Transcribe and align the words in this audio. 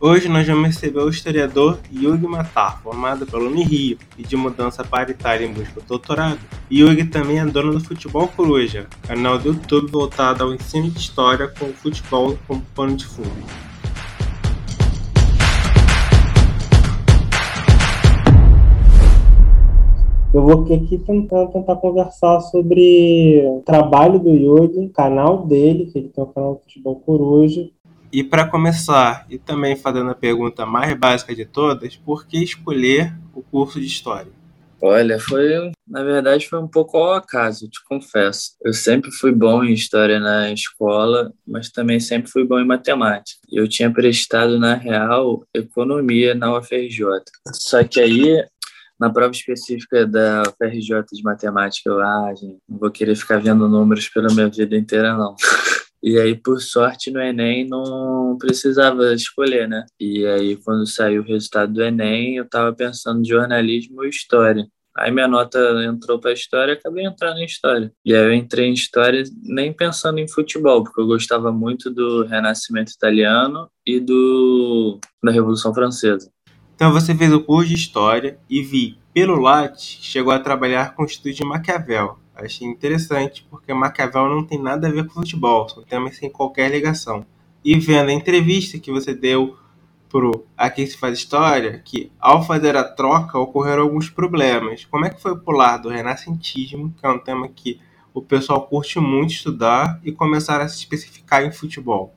Hoje 0.00 0.28
nós 0.28 0.46
vamos 0.46 0.66
receber 0.66 1.00
o 1.00 1.08
historiador 1.08 1.80
Yugi 1.92 2.24
Matar, 2.24 2.80
formado 2.84 3.26
pela 3.26 3.42
Unirio 3.42 3.98
e 4.16 4.22
de 4.22 4.36
mudança 4.36 4.84
paritária 4.84 5.44
em 5.44 5.52
busca 5.52 5.80
do 5.80 5.86
doutorado. 5.88 6.38
Yugi 6.70 7.04
também 7.06 7.40
é 7.40 7.44
dono 7.44 7.72
do 7.72 7.80
Futebol 7.80 8.28
Coruja, 8.28 8.86
canal 9.02 9.40
do 9.40 9.48
YouTube 9.48 9.90
voltado 9.90 10.44
ao 10.44 10.54
ensino 10.54 10.88
de 10.88 11.00
história 11.00 11.48
com 11.48 11.64
o 11.64 11.72
futebol 11.72 12.38
como 12.46 12.62
pano 12.76 12.94
de 12.94 13.06
fundo. 13.06 13.28
Eu 20.32 20.42
vou 20.42 20.62
aqui 20.62 20.98
tentar, 20.98 21.46
tentar 21.46 21.74
conversar 21.74 22.40
sobre 22.42 23.42
o 23.44 23.62
trabalho 23.66 24.20
do 24.20 24.30
Yugi, 24.30 24.90
canal 24.90 25.44
dele, 25.44 25.86
que 25.86 25.98
ele 25.98 26.08
tem 26.10 26.22
o 26.22 26.28
canal 26.28 26.54
do 26.54 26.60
Futebol 26.60 27.00
Coruja, 27.00 27.68
e 28.12 28.24
para 28.24 28.46
começar, 28.46 29.26
e 29.28 29.38
também 29.38 29.76
fazendo 29.76 30.10
a 30.10 30.14
pergunta 30.14 30.64
mais 30.64 30.96
básica 30.96 31.34
de 31.34 31.44
todas, 31.44 31.96
por 31.96 32.26
que 32.26 32.42
escolher 32.42 33.14
o 33.34 33.42
curso 33.42 33.80
de 33.80 33.86
História? 33.86 34.38
Olha, 34.80 35.18
foi, 35.18 35.72
na 35.86 36.04
verdade, 36.04 36.48
foi 36.48 36.60
um 36.60 36.68
pouco 36.68 36.96
ao 36.96 37.14
acaso, 37.14 37.68
te 37.68 37.82
confesso. 37.84 38.52
Eu 38.62 38.72
sempre 38.72 39.10
fui 39.10 39.32
bom 39.32 39.64
em 39.64 39.72
história 39.72 40.20
na 40.20 40.52
escola, 40.52 41.32
mas 41.44 41.68
também 41.68 41.98
sempre 41.98 42.30
fui 42.30 42.44
bom 42.44 42.60
em 42.60 42.66
matemática. 42.66 43.40
Eu 43.50 43.68
tinha 43.68 43.92
prestado, 43.92 44.58
na 44.58 44.74
real, 44.74 45.44
economia 45.52 46.32
na 46.32 46.56
UFRJ. 46.56 47.04
Só 47.54 47.82
que 47.82 47.98
aí, 48.00 48.44
na 49.00 49.10
prova 49.10 49.32
específica 49.32 50.06
da 50.06 50.42
UFRJ 50.42 51.04
de 51.12 51.22
matemática, 51.24 51.90
eu, 51.90 52.00
ah, 52.00 52.32
gente, 52.36 52.58
não 52.68 52.78
vou 52.78 52.90
querer 52.90 53.16
ficar 53.16 53.40
vendo 53.40 53.68
números 53.68 54.08
pela 54.08 54.32
minha 54.32 54.48
vida 54.48 54.76
inteira, 54.76 55.16
não. 55.16 55.34
E 56.02 56.18
aí, 56.18 56.34
por 56.34 56.60
sorte, 56.60 57.10
no 57.10 57.20
Enem 57.20 57.66
não 57.68 58.36
precisava 58.38 59.12
escolher, 59.12 59.68
né? 59.68 59.84
E 59.98 60.24
aí, 60.26 60.56
quando 60.56 60.86
saiu 60.86 61.22
o 61.22 61.24
resultado 61.24 61.72
do 61.72 61.82
Enem, 61.82 62.36
eu 62.36 62.44
estava 62.44 62.72
pensando 62.74 63.20
em 63.20 63.28
jornalismo 63.28 64.04
e 64.04 64.08
história. 64.08 64.66
Aí 64.98 65.12
minha 65.12 65.28
nota 65.28 65.58
entrou 65.84 66.18
para 66.18 66.32
história, 66.32 66.74
acabei 66.74 67.06
entrando 67.06 67.38
em 67.38 67.44
história. 67.44 67.92
E 68.04 68.12
aí 68.14 68.24
eu 68.24 68.34
entrei 68.34 68.66
em 68.66 68.72
história 68.72 69.22
nem 69.44 69.72
pensando 69.72 70.18
em 70.18 70.28
futebol, 70.28 70.82
porque 70.82 71.00
eu 71.00 71.06
gostava 71.06 71.52
muito 71.52 71.88
do 71.88 72.24
Renascimento 72.24 72.90
italiano 72.90 73.70
e 73.86 74.00
do 74.00 74.98
da 75.22 75.30
Revolução 75.30 75.72
Francesa. 75.72 76.28
Então 76.74 76.92
você 76.92 77.14
fez 77.14 77.32
o 77.32 77.40
curso 77.40 77.68
de 77.68 77.74
história 77.76 78.38
e 78.50 78.60
vi 78.60 78.98
pelo 79.14 79.40
Lattes 79.40 79.98
chegou 80.00 80.32
a 80.32 80.38
trabalhar 80.38 80.94
com 80.94 81.02
o 81.02 81.06
estudo 81.06 81.32
de 81.32 81.44
Maquiavel. 81.44 82.18
Achei 82.38 82.68
interessante, 82.68 83.44
porque 83.50 83.74
Maquiavel 83.74 84.28
não 84.28 84.44
tem 84.44 84.62
nada 84.62 84.86
a 84.86 84.90
ver 84.90 85.06
com 85.06 85.14
futebol, 85.14 85.68
são 85.68 85.82
temas 85.82 86.16
sem 86.16 86.30
qualquer 86.30 86.70
ligação. 86.70 87.26
E 87.64 87.76
vendo 87.76 88.10
a 88.10 88.12
entrevista 88.12 88.78
que 88.78 88.92
você 88.92 89.12
deu 89.12 89.56
pro 90.08 90.46
Aqui 90.56 90.86
se 90.86 90.96
faz 90.96 91.18
história, 91.18 91.82
que 91.84 92.10
ao 92.18 92.42
fazer 92.44 92.76
a 92.76 92.84
troca 92.84 93.38
ocorreram 93.38 93.82
alguns 93.82 94.08
problemas. 94.08 94.84
Como 94.84 95.04
é 95.04 95.10
que 95.10 95.20
foi 95.20 95.36
pular 95.36 95.78
do 95.78 95.88
renascentismo, 95.88 96.94
que 96.98 97.04
é 97.04 97.10
um 97.10 97.18
tema 97.18 97.48
que 97.48 97.80
o 98.14 98.22
pessoal 98.22 98.66
curte 98.66 98.98
muito 98.98 99.32
estudar, 99.32 100.00
e 100.02 100.12
começar 100.12 100.60
a 100.60 100.68
se 100.68 100.78
especificar 100.78 101.44
em 101.44 101.52
futebol? 101.52 102.14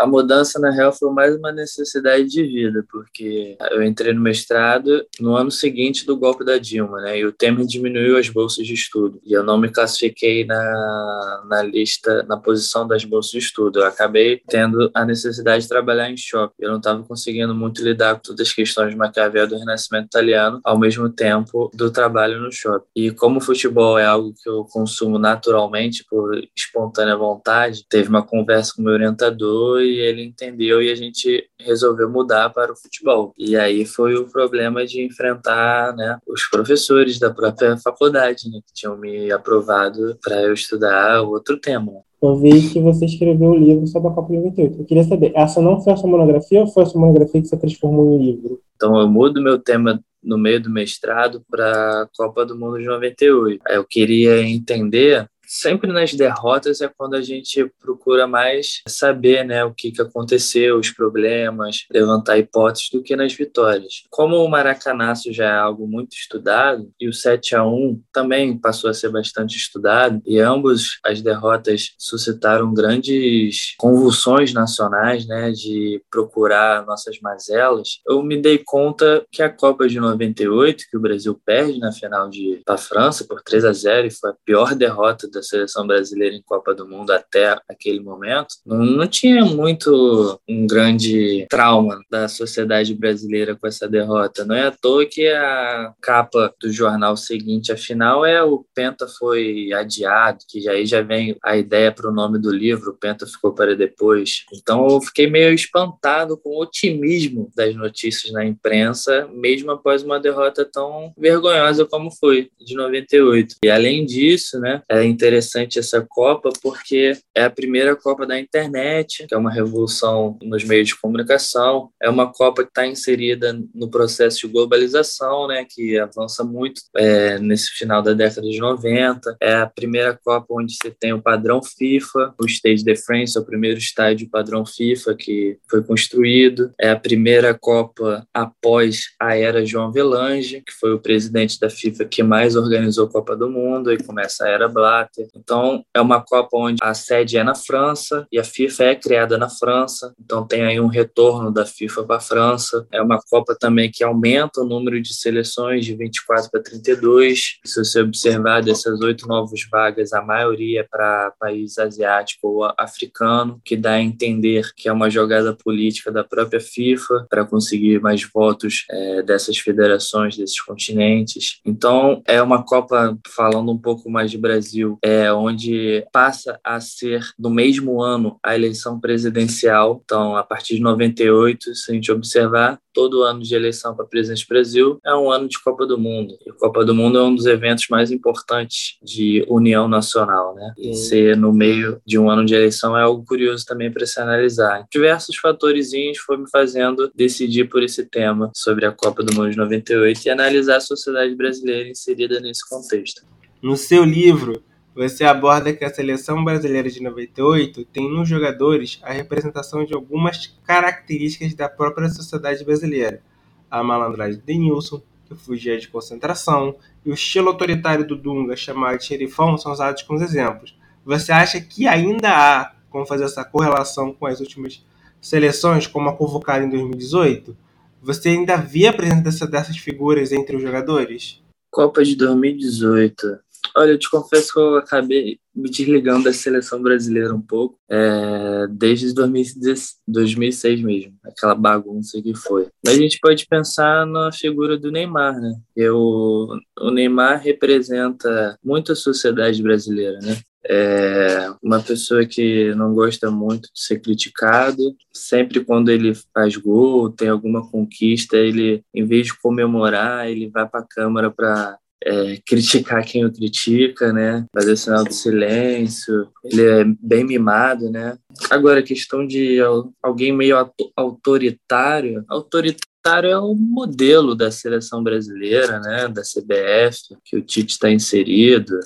A 0.00 0.06
mudança, 0.06 0.58
na 0.58 0.70
real, 0.70 0.94
foi 0.94 1.10
mais 1.12 1.36
uma 1.36 1.52
necessidade 1.52 2.24
de 2.24 2.42
vida, 2.42 2.82
porque 2.90 3.58
eu 3.70 3.82
entrei 3.82 4.14
no 4.14 4.22
mestrado 4.22 5.04
no 5.20 5.36
ano 5.36 5.50
seguinte 5.50 6.06
do 6.06 6.16
golpe 6.16 6.42
da 6.42 6.56
Dilma, 6.56 7.02
né? 7.02 7.18
E 7.18 7.26
o 7.26 7.32
Temer 7.32 7.66
diminuiu 7.66 8.16
as 8.16 8.30
bolsas 8.30 8.66
de 8.66 8.72
estudo. 8.72 9.20
E 9.26 9.34
eu 9.34 9.44
não 9.44 9.58
me 9.58 9.68
classifiquei 9.68 10.46
na, 10.46 11.42
na 11.46 11.62
lista, 11.62 12.22
na 12.22 12.38
posição 12.38 12.88
das 12.88 13.04
bolsas 13.04 13.32
de 13.32 13.38
estudo. 13.40 13.80
Eu 13.80 13.86
acabei 13.86 14.40
tendo 14.48 14.90
a 14.94 15.04
necessidade 15.04 15.64
de 15.64 15.68
trabalhar 15.68 16.10
em 16.10 16.16
shopping. 16.16 16.54
Eu 16.58 16.70
não 16.70 16.78
estava 16.78 17.02
conseguindo 17.02 17.54
muito 17.54 17.84
lidar 17.84 18.14
com 18.14 18.22
todas 18.22 18.48
as 18.48 18.54
questões 18.54 18.92
de 18.92 18.96
Maquiavel 18.96 19.48
do 19.48 19.58
Renascimento 19.58 20.06
Italiano, 20.06 20.60
ao 20.64 20.78
mesmo 20.78 21.10
tempo 21.10 21.70
do 21.74 21.90
trabalho 21.90 22.40
no 22.40 22.50
shopping. 22.50 22.86
E 22.96 23.10
como 23.10 23.36
o 23.36 23.42
futebol 23.42 23.98
é 23.98 24.06
algo 24.06 24.32
que 24.42 24.48
eu 24.48 24.64
consumo 24.64 25.18
naturalmente, 25.18 26.06
por 26.08 26.42
espontânea 26.56 27.14
vontade, 27.18 27.84
teve 27.86 28.08
uma 28.08 28.22
conversa 28.22 28.72
com 28.74 28.80
meu 28.80 28.94
orientador 28.94 29.89
e 29.90 29.98
ele 29.98 30.22
entendeu 30.22 30.82
e 30.82 30.90
a 30.90 30.94
gente 30.94 31.44
resolveu 31.58 32.08
mudar 32.08 32.50
para 32.50 32.72
o 32.72 32.76
futebol. 32.76 33.34
E 33.36 33.56
aí 33.56 33.84
foi 33.84 34.14
o 34.14 34.28
problema 34.30 34.86
de 34.86 35.04
enfrentar 35.04 35.94
né, 35.96 36.18
os 36.26 36.46
professores 36.48 37.18
da 37.18 37.30
própria 37.30 37.76
faculdade, 37.76 38.48
né, 38.50 38.60
que 38.66 38.72
tinham 38.72 38.96
me 38.96 39.30
aprovado 39.30 40.16
para 40.22 40.42
eu 40.42 40.54
estudar 40.54 41.22
outro 41.22 41.58
tema. 41.58 41.92
Eu 42.22 42.36
vi 42.36 42.68
que 42.68 42.80
você 42.80 43.06
escreveu 43.06 43.50
um 43.50 43.56
livro 43.56 43.86
sobre 43.86 44.10
a 44.10 44.12
Copa 44.12 44.28
de 44.28 44.38
98. 44.38 44.78
Eu 44.78 44.84
queria 44.84 45.04
saber, 45.04 45.32
essa 45.34 45.60
não 45.60 45.80
foi 45.80 45.94
a 45.94 45.96
sua 45.96 46.10
monografia 46.10 46.60
ou 46.60 46.66
foi 46.66 46.82
a 46.82 46.86
sua 46.86 47.00
monografia 47.00 47.40
que 47.40 47.48
você 47.48 47.56
transformou 47.56 48.14
em 48.14 48.26
livro? 48.26 48.60
Então 48.76 48.98
eu 49.00 49.08
mudo 49.08 49.42
meu 49.42 49.58
tema 49.58 50.00
no 50.22 50.36
meio 50.36 50.60
do 50.62 50.70
mestrado 50.70 51.42
para 51.50 52.02
a 52.02 52.08
Copa 52.14 52.44
do 52.44 52.58
Mundo 52.58 52.78
de 52.78 52.84
98. 52.84 53.62
Eu 53.68 53.84
queria 53.84 54.42
entender 54.42 55.26
sempre 55.50 55.92
nas 55.92 56.14
derrotas 56.14 56.80
é 56.80 56.86
quando 56.86 57.14
a 57.14 57.20
gente 57.20 57.68
procura 57.80 58.24
mais 58.24 58.82
saber 58.86 59.44
né, 59.44 59.64
o 59.64 59.74
que, 59.74 59.90
que 59.90 60.00
aconteceu, 60.00 60.78
os 60.78 60.90
problemas, 60.90 61.86
levantar 61.92 62.38
hipóteses 62.38 62.88
do 62.92 63.02
que 63.02 63.16
nas 63.16 63.34
vitórias. 63.34 64.04
Como 64.08 64.36
o 64.36 64.48
Maracanaço 64.48 65.32
já 65.32 65.46
é 65.46 65.58
algo 65.58 65.88
muito 65.88 66.12
estudado 66.12 66.88
e 67.00 67.08
o 67.08 67.12
7 67.12 67.56
a 67.56 67.64
1 67.64 68.00
também 68.12 68.56
passou 68.56 68.88
a 68.88 68.94
ser 68.94 69.08
bastante 69.08 69.56
estudado 69.56 70.22
e 70.24 70.38
ambos 70.38 71.00
as 71.04 71.20
derrotas 71.20 71.94
suscitaram 71.98 72.72
grandes 72.72 73.74
convulsões 73.76 74.52
nacionais, 74.52 75.26
né, 75.26 75.50
de 75.50 76.00
procurar 76.08 76.86
nossas 76.86 77.18
mazelas, 77.20 78.00
eu 78.08 78.22
me 78.22 78.40
dei 78.40 78.58
conta 78.64 79.26
que 79.32 79.42
a 79.42 79.50
Copa 79.50 79.88
de 79.88 79.98
98, 79.98 80.84
que 80.88 80.96
o 80.96 81.00
Brasil 81.00 81.40
perde 81.44 81.80
na 81.80 81.90
final 81.90 82.28
de 82.28 82.60
para 82.64 82.76
a 82.76 82.78
França 82.78 83.24
por 83.24 83.42
3 83.42 83.64
a 83.64 83.72
0 83.72 84.06
e 84.06 84.10
foi 84.10 84.30
a 84.30 84.34
pior 84.44 84.74
derrota 84.76 85.28
da 85.28 85.39
da 85.40 85.42
seleção 85.42 85.86
brasileira 85.86 86.36
em 86.36 86.42
Copa 86.42 86.74
do 86.74 86.86
Mundo 86.86 87.10
até 87.10 87.58
aquele 87.68 88.00
momento, 88.00 88.54
não, 88.64 88.78
não 88.78 89.06
tinha 89.06 89.44
muito 89.44 90.38
um 90.48 90.66
grande 90.66 91.46
trauma 91.48 91.98
da 92.10 92.28
sociedade 92.28 92.94
brasileira 92.94 93.56
com 93.56 93.66
essa 93.66 93.88
derrota. 93.88 94.44
Não 94.44 94.54
é 94.54 94.66
à 94.66 94.70
toa 94.70 95.06
que 95.06 95.26
a 95.28 95.92
capa 96.00 96.54
do 96.60 96.70
jornal 96.70 97.16
seguinte 97.16 97.72
à 97.72 97.76
final 97.76 98.24
é 98.24 98.42
o 98.42 98.64
Penta 98.74 99.08
foi 99.08 99.72
adiado, 99.72 100.38
que 100.48 100.68
aí 100.68 100.84
já 100.84 101.00
vem 101.00 101.36
a 101.42 101.56
ideia 101.56 101.90
para 101.90 102.08
o 102.08 102.14
nome 102.14 102.38
do 102.38 102.52
livro, 102.52 102.90
o 102.90 102.96
Penta 102.96 103.26
ficou 103.26 103.52
para 103.52 103.74
depois. 103.74 104.44
Então 104.52 104.86
eu 104.88 105.00
fiquei 105.00 105.28
meio 105.28 105.52
espantado 105.52 106.36
com 106.36 106.50
o 106.50 106.62
otimismo 106.62 107.50
das 107.56 107.74
notícias 107.74 108.32
na 108.32 108.44
imprensa, 108.44 109.28
mesmo 109.32 109.70
após 109.70 110.02
uma 110.02 110.20
derrota 110.20 110.64
tão 110.64 111.12
vergonhosa 111.16 111.86
como 111.86 112.10
foi 112.10 112.50
de 112.60 112.74
98. 112.74 113.56
E 113.64 113.70
além 113.70 114.04
disso, 114.04 114.60
né, 114.60 114.82
é 114.88 115.04
interessante 115.04 115.29
interessante 115.30 115.78
essa 115.78 116.04
Copa 116.08 116.50
porque 116.60 117.16
é 117.34 117.44
a 117.44 117.50
primeira 117.50 117.94
Copa 117.94 118.26
da 118.26 118.38
internet, 118.38 119.26
que 119.28 119.34
é 119.34 119.38
uma 119.38 119.52
revolução 119.52 120.36
nos 120.42 120.64
meios 120.64 120.88
de 120.88 121.00
comunicação. 121.00 121.90
É 122.02 122.10
uma 122.10 122.32
Copa 122.32 122.64
que 122.64 122.70
está 122.70 122.86
inserida 122.86 123.58
no 123.72 123.88
processo 123.88 124.40
de 124.40 124.52
globalização, 124.52 125.46
né, 125.46 125.64
que 125.68 125.98
avança 125.98 126.42
muito 126.42 126.82
é, 126.96 127.38
nesse 127.38 127.70
final 127.70 128.02
da 128.02 128.12
década 128.12 128.48
de 128.48 128.58
90. 128.58 129.36
É 129.40 129.54
a 129.54 129.66
primeira 129.66 130.18
Copa 130.22 130.46
onde 130.50 130.74
você 130.74 130.90
tem 130.90 131.12
o 131.12 131.22
padrão 131.22 131.62
FIFA, 131.62 132.34
o 132.40 132.46
Stage 132.46 132.82
de 132.82 132.96
France, 132.96 133.38
é 133.38 133.40
o 133.40 133.46
primeiro 133.46 133.78
estádio 133.78 134.28
padrão 134.28 134.66
FIFA 134.66 135.14
que 135.14 135.58
foi 135.70 135.82
construído. 135.84 136.72
É 136.80 136.90
a 136.90 136.98
primeira 136.98 137.56
Copa 137.56 138.26
após 138.34 139.10
a 139.20 139.36
era 139.36 139.64
João 139.64 139.92
Velange, 139.92 140.62
que 140.66 140.72
foi 140.72 140.92
o 140.92 140.98
presidente 140.98 141.58
da 141.60 141.70
FIFA 141.70 142.04
que 142.06 142.22
mais 142.22 142.56
organizou 142.56 143.06
a 143.06 143.10
Copa 143.10 143.36
do 143.36 143.48
Mundo, 143.48 143.92
e 143.92 144.02
começa 144.02 144.44
a 144.44 144.48
era 144.48 144.68
Blatter 144.68 145.19
então, 145.34 145.84
é 145.94 146.00
uma 146.00 146.20
Copa 146.20 146.56
onde 146.56 146.78
a 146.82 146.94
sede 146.94 147.36
é 147.36 147.44
na 147.44 147.54
França 147.54 148.26
e 148.30 148.38
a 148.38 148.44
FIFA 148.44 148.84
é 148.84 148.94
criada 148.94 149.38
na 149.38 149.48
França. 149.48 150.14
Então, 150.18 150.46
tem 150.46 150.62
aí 150.62 150.80
um 150.80 150.86
retorno 150.86 151.52
da 151.52 151.66
FIFA 151.66 152.04
para 152.04 152.16
a 152.16 152.20
França. 152.20 152.86
É 152.92 153.02
uma 153.02 153.20
Copa 153.30 153.56
também 153.58 153.90
que 153.90 154.04
aumenta 154.04 154.60
o 154.60 154.64
número 154.64 155.00
de 155.00 155.14
seleções 155.14 155.84
de 155.84 155.94
24 155.94 156.50
para 156.50 156.62
32. 156.62 157.58
Se 157.64 157.84
você 157.84 158.00
observar 158.00 158.62
dessas 158.62 159.00
oito 159.00 159.26
novas 159.26 159.60
vagas, 159.70 160.12
a 160.12 160.22
maioria 160.22 160.80
é 160.80 160.82
para 160.82 161.32
país 161.38 161.78
asiático 161.78 162.48
ou 162.48 162.72
africano, 162.76 163.60
que 163.64 163.76
dá 163.76 163.92
a 163.92 164.00
entender 164.00 164.72
que 164.76 164.88
é 164.88 164.92
uma 164.92 165.10
jogada 165.10 165.52
política 165.54 166.10
da 166.10 166.24
própria 166.24 166.60
FIFA 166.60 167.26
para 167.28 167.44
conseguir 167.44 168.00
mais 168.00 168.22
votos 168.22 168.84
é, 168.90 169.22
dessas 169.22 169.58
federações, 169.58 170.36
desses 170.36 170.60
continentes. 170.60 171.60
Então, 171.64 172.22
é 172.26 172.40
uma 172.42 172.64
Copa, 172.64 173.18
falando 173.26 173.72
um 173.72 173.78
pouco 173.78 174.10
mais 174.10 174.30
de 174.30 174.38
Brasil, 174.38 174.98
é, 175.02 175.32
onde 175.32 176.04
passa 176.12 176.58
a 176.64 176.80
ser 176.80 177.22
no 177.38 177.50
mesmo 177.50 178.02
ano 178.02 178.38
a 178.42 178.54
eleição 178.54 179.00
presidencial. 179.00 180.00
Então, 180.04 180.36
a 180.36 180.42
partir 180.42 180.76
de 180.76 180.82
98, 180.82 181.74
se 181.74 181.90
a 181.90 181.94
gente 181.94 182.12
observar, 182.12 182.78
todo 182.92 183.22
ano 183.22 183.40
de 183.40 183.54
eleição 183.54 183.94
para 183.94 184.04
presidente 184.04 184.44
do 184.44 184.48
Brasil 184.48 185.00
é 185.04 185.14
um 185.14 185.30
ano 185.30 185.48
de 185.48 185.60
Copa 185.62 185.86
do 185.86 185.98
Mundo. 185.98 186.36
E 186.44 186.50
a 186.50 186.54
Copa 186.54 186.84
do 186.84 186.94
Mundo 186.94 187.18
é 187.18 187.22
um 187.22 187.34
dos 187.34 187.46
eventos 187.46 187.86
mais 187.88 188.10
importantes 188.10 188.98
de 189.02 189.44
união 189.48 189.88
nacional, 189.88 190.54
né? 190.54 190.72
E 190.76 190.94
ser 190.94 191.36
no 191.36 191.52
meio 191.52 192.00
de 192.04 192.18
um 192.18 192.28
ano 192.28 192.44
de 192.44 192.54
eleição 192.54 192.96
é 192.96 193.02
algo 193.02 193.24
curioso 193.24 193.64
também 193.64 193.90
para 193.90 194.06
se 194.06 194.20
analisar. 194.20 194.86
Diversos 194.90 195.36
fatores 195.36 195.90
foram 196.24 196.42
me 196.42 196.50
fazendo 196.50 197.10
decidir 197.14 197.68
por 197.68 197.82
esse 197.82 198.04
tema 198.04 198.50
sobre 198.54 198.86
a 198.86 198.92
Copa 198.92 199.22
do 199.22 199.34
Mundo 199.34 199.50
de 199.50 199.56
98 199.56 200.26
e 200.26 200.30
analisar 200.30 200.76
a 200.76 200.80
sociedade 200.80 201.34
brasileira 201.34 201.88
inserida 201.88 202.40
nesse 202.40 202.68
contexto. 202.68 203.22
No 203.62 203.76
seu 203.76 204.04
livro, 204.04 204.62
você 205.00 205.24
aborda 205.24 205.72
que 205.72 205.82
a 205.82 205.88
seleção 205.88 206.44
brasileira 206.44 206.90
de 206.90 207.02
98 207.02 207.86
tem 207.86 208.06
nos 208.12 208.28
jogadores 208.28 209.00
a 209.02 209.10
representação 209.10 209.82
de 209.82 209.94
algumas 209.94 210.46
características 210.62 211.54
da 211.54 211.70
própria 211.70 212.10
sociedade 212.10 212.62
brasileira. 212.62 213.22
A 213.70 213.82
malandragem 213.82 214.38
de 214.38 214.44
Denilson, 214.44 215.00
que 215.24 215.34
fugia 215.34 215.78
de 215.78 215.88
concentração, 215.88 216.76
e 217.02 217.10
o 217.10 217.14
estilo 217.14 217.48
autoritário 217.48 218.06
do 218.06 218.14
Dunga, 218.14 218.54
chamado 218.54 218.98
de 218.98 219.06
xerifão, 219.06 219.56
são 219.56 219.72
usados 219.72 220.02
como 220.02 220.22
exemplos. 220.22 220.76
Você 221.02 221.32
acha 221.32 221.58
que 221.62 221.88
ainda 221.88 222.28
há 222.28 222.74
como 222.90 223.06
fazer 223.06 223.24
essa 223.24 223.42
correlação 223.42 224.12
com 224.12 224.26
as 224.26 224.38
últimas 224.38 224.84
seleções, 225.18 225.86
como 225.86 226.10
a 226.10 226.14
convocada 226.14 226.62
em 226.62 226.68
2018? 226.68 227.56
Você 228.02 228.28
ainda 228.28 228.58
vê 228.58 228.86
a 228.86 228.92
presença 228.92 229.46
dessas 229.46 229.78
figuras 229.78 230.30
entre 230.30 230.56
os 230.56 230.62
jogadores? 230.62 231.42
Copa 231.70 232.04
de 232.04 232.14
2018. 232.16 233.38
Olha, 233.76 233.92
eu 233.92 233.98
te 233.98 234.10
confesso 234.10 234.52
que 234.52 234.58
eu 234.58 234.76
acabei 234.76 235.38
me 235.54 235.70
desligando 235.70 236.24
da 236.24 236.32
seleção 236.32 236.82
brasileira 236.82 237.34
um 237.34 237.40
pouco, 237.40 237.78
é, 237.88 238.66
desde 238.70 239.12
2006 239.12 240.82
mesmo, 240.82 241.14
aquela 241.24 241.54
bagunça 241.54 242.20
que 242.22 242.34
foi. 242.34 242.68
Mas 242.84 242.94
a 242.94 242.98
gente 242.98 243.18
pode 243.20 243.46
pensar 243.46 244.06
na 244.06 244.32
figura 244.32 244.78
do 244.78 244.90
Neymar, 244.90 245.40
né? 245.40 245.54
Que 245.74 245.88
o, 245.88 246.58
Neymar 246.92 247.42
representa 247.42 248.56
muito 248.64 248.92
a 248.92 248.96
sociedade 248.96 249.62
brasileira, 249.62 250.18
né? 250.20 250.38
É 250.62 251.50
uma 251.62 251.80
pessoa 251.80 252.24
que 252.26 252.74
não 252.74 252.94
gosta 252.94 253.30
muito 253.30 253.62
de 253.72 253.80
ser 253.82 253.98
criticado. 253.98 254.94
Sempre 255.10 255.64
quando 255.64 255.88
ele 255.88 256.12
faz 256.34 256.54
gol, 256.56 257.10
tem 257.10 257.28
alguma 257.28 257.66
conquista, 257.70 258.36
ele, 258.36 258.82
em 258.94 259.06
vez 259.06 259.28
de 259.28 259.38
comemorar, 259.38 260.28
ele 260.28 260.50
vai 260.50 260.68
para 260.68 260.80
a 260.80 260.86
câmera 260.86 261.30
para 261.30 261.78
é, 262.04 262.38
criticar 262.46 263.04
quem 263.04 263.24
o 263.24 263.32
critica, 263.32 264.12
né? 264.12 264.46
Fazer 264.54 264.76
sinal 264.76 265.04
de 265.04 265.14
silêncio. 265.14 266.28
Ele 266.44 266.62
é 266.62 266.84
bem 267.00 267.24
mimado, 267.24 267.90
né? 267.90 268.16
Agora, 268.48 268.80
a 268.80 268.84
questão 268.84 269.26
de 269.26 269.58
alguém 270.02 270.32
meio 270.32 270.56
autoritário. 270.96 272.24
Autoritário 272.28 273.30
é 273.30 273.38
o 273.38 273.54
modelo 273.54 274.34
da 274.34 274.50
seleção 274.50 275.02
brasileira, 275.02 275.78
né? 275.80 276.08
Da 276.08 276.22
CBF, 276.22 277.16
que 277.24 277.36
o 277.36 277.42
Tite 277.42 277.72
está 277.72 277.90
inserido. 277.90 278.78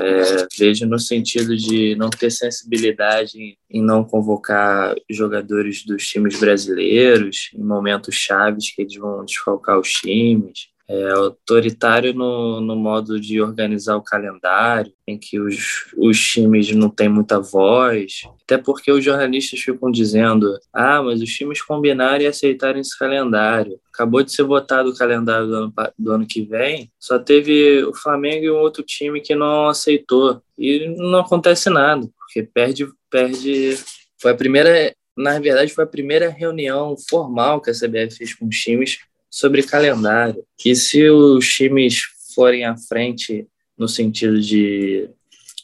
É, 0.00 0.46
vejo 0.58 0.86
no 0.86 0.98
sentido 0.98 1.54
de 1.54 1.94
não 1.96 2.08
ter 2.08 2.30
sensibilidade 2.30 3.58
em 3.70 3.82
não 3.82 4.02
convocar 4.02 4.94
jogadores 5.10 5.84
dos 5.84 6.06
times 6.06 6.40
brasileiros 6.40 7.50
em 7.54 7.62
momentos 7.62 8.14
chaves 8.14 8.74
que 8.74 8.80
eles 8.80 8.96
vão 8.96 9.22
desfalcar 9.22 9.78
os 9.78 9.90
times 9.90 10.70
é, 10.88 11.10
autoritário 11.10 12.14
no, 12.14 12.60
no 12.60 12.76
modo 12.76 13.18
de 13.18 13.40
organizar 13.40 13.96
o 13.96 14.02
calendário, 14.02 14.92
em 15.06 15.18
que 15.18 15.40
os, 15.40 15.92
os 15.96 16.18
times 16.18 16.70
não 16.72 16.88
têm 16.88 17.08
muita 17.08 17.40
voz, 17.40 18.22
até 18.44 18.56
porque 18.56 18.92
os 18.92 19.04
jornalistas 19.04 19.60
ficam 19.60 19.90
dizendo: 19.90 20.58
ah, 20.72 21.02
mas 21.02 21.20
os 21.20 21.30
times 21.30 21.60
combinaram 21.60 22.22
e 22.22 22.26
aceitaram 22.26 22.78
esse 22.78 22.96
calendário. 22.96 23.80
Acabou 23.92 24.22
de 24.22 24.32
ser 24.32 24.44
votado 24.44 24.90
o 24.90 24.96
calendário 24.96 25.46
do 25.46 25.54
ano, 25.54 25.74
do 25.98 26.12
ano 26.12 26.26
que 26.26 26.42
vem, 26.42 26.90
só 27.00 27.18
teve 27.18 27.84
o 27.84 27.94
Flamengo 27.94 28.44
e 28.44 28.50
um 28.50 28.58
outro 28.58 28.82
time 28.82 29.20
que 29.20 29.34
não 29.34 29.68
aceitou. 29.68 30.40
E 30.58 30.94
não 30.96 31.20
acontece 31.20 31.68
nada, 31.68 32.08
porque 32.18 32.42
perde, 32.42 32.86
perde. 33.10 33.76
Foi 34.20 34.30
a 34.30 34.36
primeira 34.36 34.94
na 35.16 35.40
verdade, 35.40 35.72
foi 35.72 35.84
a 35.84 35.86
primeira 35.86 36.28
reunião 36.28 36.94
formal 37.08 37.60
que 37.60 37.70
a 37.70 37.72
CBF 37.72 38.18
fez 38.18 38.34
com 38.34 38.46
os 38.46 38.56
times 38.56 38.98
sobre 39.30 39.62
calendário. 39.62 40.44
E 40.64 40.74
se 40.74 41.08
os 41.08 41.46
times 41.46 42.02
forem 42.34 42.64
à 42.64 42.76
frente 42.76 43.46
no 43.78 43.88
sentido 43.88 44.40
de 44.40 45.08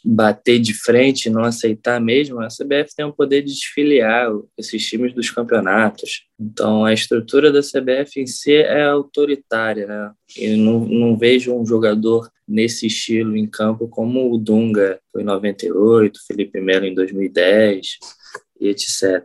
bater 0.05 0.59
de 0.59 0.75
frente, 0.75 1.31
não 1.31 1.45
aceitar 1.45 2.01
mesmo, 2.01 2.41
a 2.41 2.49
CBF 2.49 2.95
tem 2.97 3.05
o 3.05 3.13
poder 3.13 3.43
de 3.43 3.53
desfiliar 3.53 4.31
esses 4.59 4.85
times 4.85 5.15
dos 5.15 5.31
campeonatos. 5.31 6.25
Então, 6.39 6.85
a 6.85 6.93
estrutura 6.93 7.53
da 7.53 7.61
CBF 7.61 8.21
em 8.21 8.27
si 8.27 8.53
é 8.53 8.83
autoritária, 8.83 9.87
né? 9.87 10.11
E 10.37 10.57
não, 10.57 10.81
não 10.81 11.17
vejo 11.17 11.55
um 11.55 11.65
jogador 11.65 12.29
nesse 12.49 12.87
estilo 12.87 13.37
em 13.37 13.47
campo 13.47 13.87
como 13.87 14.33
o 14.33 14.39
Dunga 14.39 14.99
foi 15.13 15.23
em 15.23 15.27
98, 15.27 16.21
Felipe 16.27 16.61
Melo 16.61 16.85
em 16.85 16.95
2010 16.95 17.99
e 18.61 18.69
etc. 18.69 19.25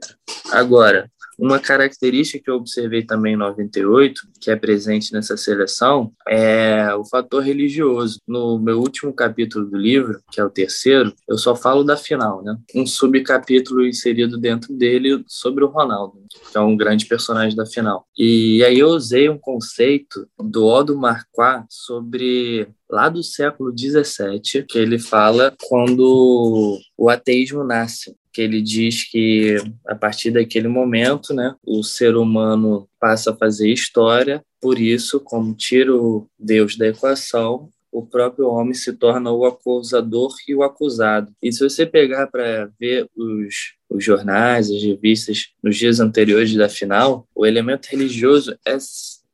Agora, 0.52 1.10
uma 1.38 1.60
característica 1.60 2.44
que 2.44 2.50
eu 2.50 2.56
observei 2.56 3.04
também 3.04 3.34
em 3.34 3.38
98, 3.38 4.22
que 4.42 4.50
é 4.50 4.56
presente 4.56 5.14
nessa 5.14 5.38
seleção, 5.38 6.12
é 6.28 6.94
o 6.96 7.06
fator 7.06 7.44
religioso. 7.44 8.20
No 8.28 8.60
meu 8.60 8.80
último 8.80 9.14
capítulo 9.14 9.66
do 9.66 9.78
livro, 9.78 10.20
que 10.32 10.40
é 10.40 10.44
o 10.44 10.50
terceiro, 10.50 11.14
eu 11.28 11.38
só 11.38 11.56
falo 11.56 11.84
da 11.84 11.96
final, 11.96 12.44
né? 12.44 12.58
Um 12.76 12.86
subcapítulo 12.86 13.86
inserido 13.86 14.38
dentro 14.38 14.74
dele 14.74 15.24
sobre 15.28 15.64
o 15.64 15.68
Ronaldo, 15.68 16.20
que 16.52 16.58
é 16.58 16.62
um 16.62 16.76
grande 16.76 17.06
personagem 17.06 17.56
da 17.56 17.66
final. 17.66 18.06
E 18.18 18.64
aí 18.64 18.80
eu 18.80 18.88
usei 18.88 19.30
um 19.30 19.38
conceito 19.38 20.28
do 20.40 20.66
Odo 20.66 20.98
Marquardt 20.98 21.68
sobre 21.70 22.68
lá 22.90 23.10
do 23.10 23.22
século 23.22 23.72
17, 23.72 24.64
que 24.64 24.78
ele 24.78 24.98
fala 24.98 25.54
quando 25.68 26.80
o 26.98 27.10
ateísmo 27.10 27.64
nasce 27.64 28.16
que 28.38 28.42
ele 28.44 28.62
diz 28.62 29.04
que 29.04 29.56
a 29.84 29.96
partir 29.96 30.30
daquele 30.30 30.68
momento, 30.68 31.34
né, 31.34 31.56
o 31.66 31.82
ser 31.82 32.16
humano 32.16 32.88
passa 33.00 33.32
a 33.32 33.36
fazer 33.36 33.68
história, 33.74 34.44
por 34.62 34.80
isso, 34.80 35.20
como 35.20 35.56
tira 35.56 35.92
o 35.96 36.30
Deus 36.38 36.78
da 36.78 36.88
equação, 36.88 37.72
o 37.92 38.06
próprio 38.06 38.48
homem 38.48 38.76
se 38.76 38.94
torna 38.94 39.32
o 39.32 39.44
acusador 39.44 40.36
e 40.48 40.54
o 40.54 40.62
acusado. 40.62 41.34
E 41.42 41.52
se 41.52 41.68
você 41.68 41.84
pegar 41.84 42.28
para 42.28 42.70
ver 42.80 43.10
os, 43.18 43.74
os 43.90 44.04
jornais, 44.04 44.70
as 44.70 44.84
revistas 44.84 45.48
nos 45.64 45.76
dias 45.76 46.00
anteriores 46.00 46.54
da 46.54 46.70
final, 46.70 47.28
o 47.34 47.44
elemento 47.44 47.88
religioso 47.88 48.56
é 48.64 48.78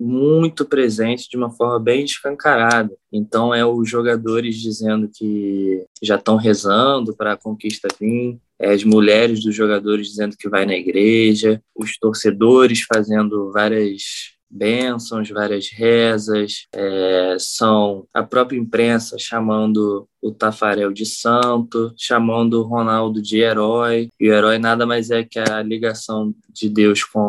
muito 0.03 0.65
presente 0.65 1.29
de 1.29 1.37
uma 1.37 1.49
forma 1.49 1.79
bem 1.79 2.03
escancarada. 2.03 2.93
Então 3.11 3.55
é 3.55 3.65
os 3.65 3.89
jogadores 3.89 4.57
dizendo 4.57 5.09
que 5.11 5.85
já 6.01 6.15
estão 6.15 6.35
rezando 6.35 7.15
para 7.15 7.33
a 7.33 7.37
conquista 7.37 7.87
vir, 7.99 8.37
é 8.59 8.71
as 8.73 8.83
mulheres 8.83 9.41
dos 9.41 9.55
jogadores 9.55 10.07
dizendo 10.07 10.35
que 10.37 10.49
vai 10.49 10.65
na 10.65 10.75
igreja, 10.75 11.61
os 11.73 11.97
torcedores 11.97 12.81
fazendo 12.81 13.51
várias 13.51 14.33
bênçãos, 14.53 15.29
várias 15.29 15.69
rezas, 15.71 16.67
é, 16.73 17.37
são 17.39 18.05
a 18.13 18.21
própria 18.21 18.57
imprensa 18.57 19.17
chamando 19.17 20.07
o 20.21 20.31
Tafarel 20.31 20.93
de 20.93 21.05
santo, 21.05 21.91
chamando 21.97 22.59
o 22.59 22.63
Ronaldo 22.63 23.21
de 23.21 23.39
herói, 23.39 24.09
e 24.19 24.29
o 24.29 24.33
herói 24.33 24.59
nada 24.59 24.85
mais 24.85 25.09
é 25.09 25.23
que 25.23 25.39
a 25.39 25.61
ligação 25.63 26.33
de 26.49 26.69
Deus 26.69 27.03
com, 27.03 27.19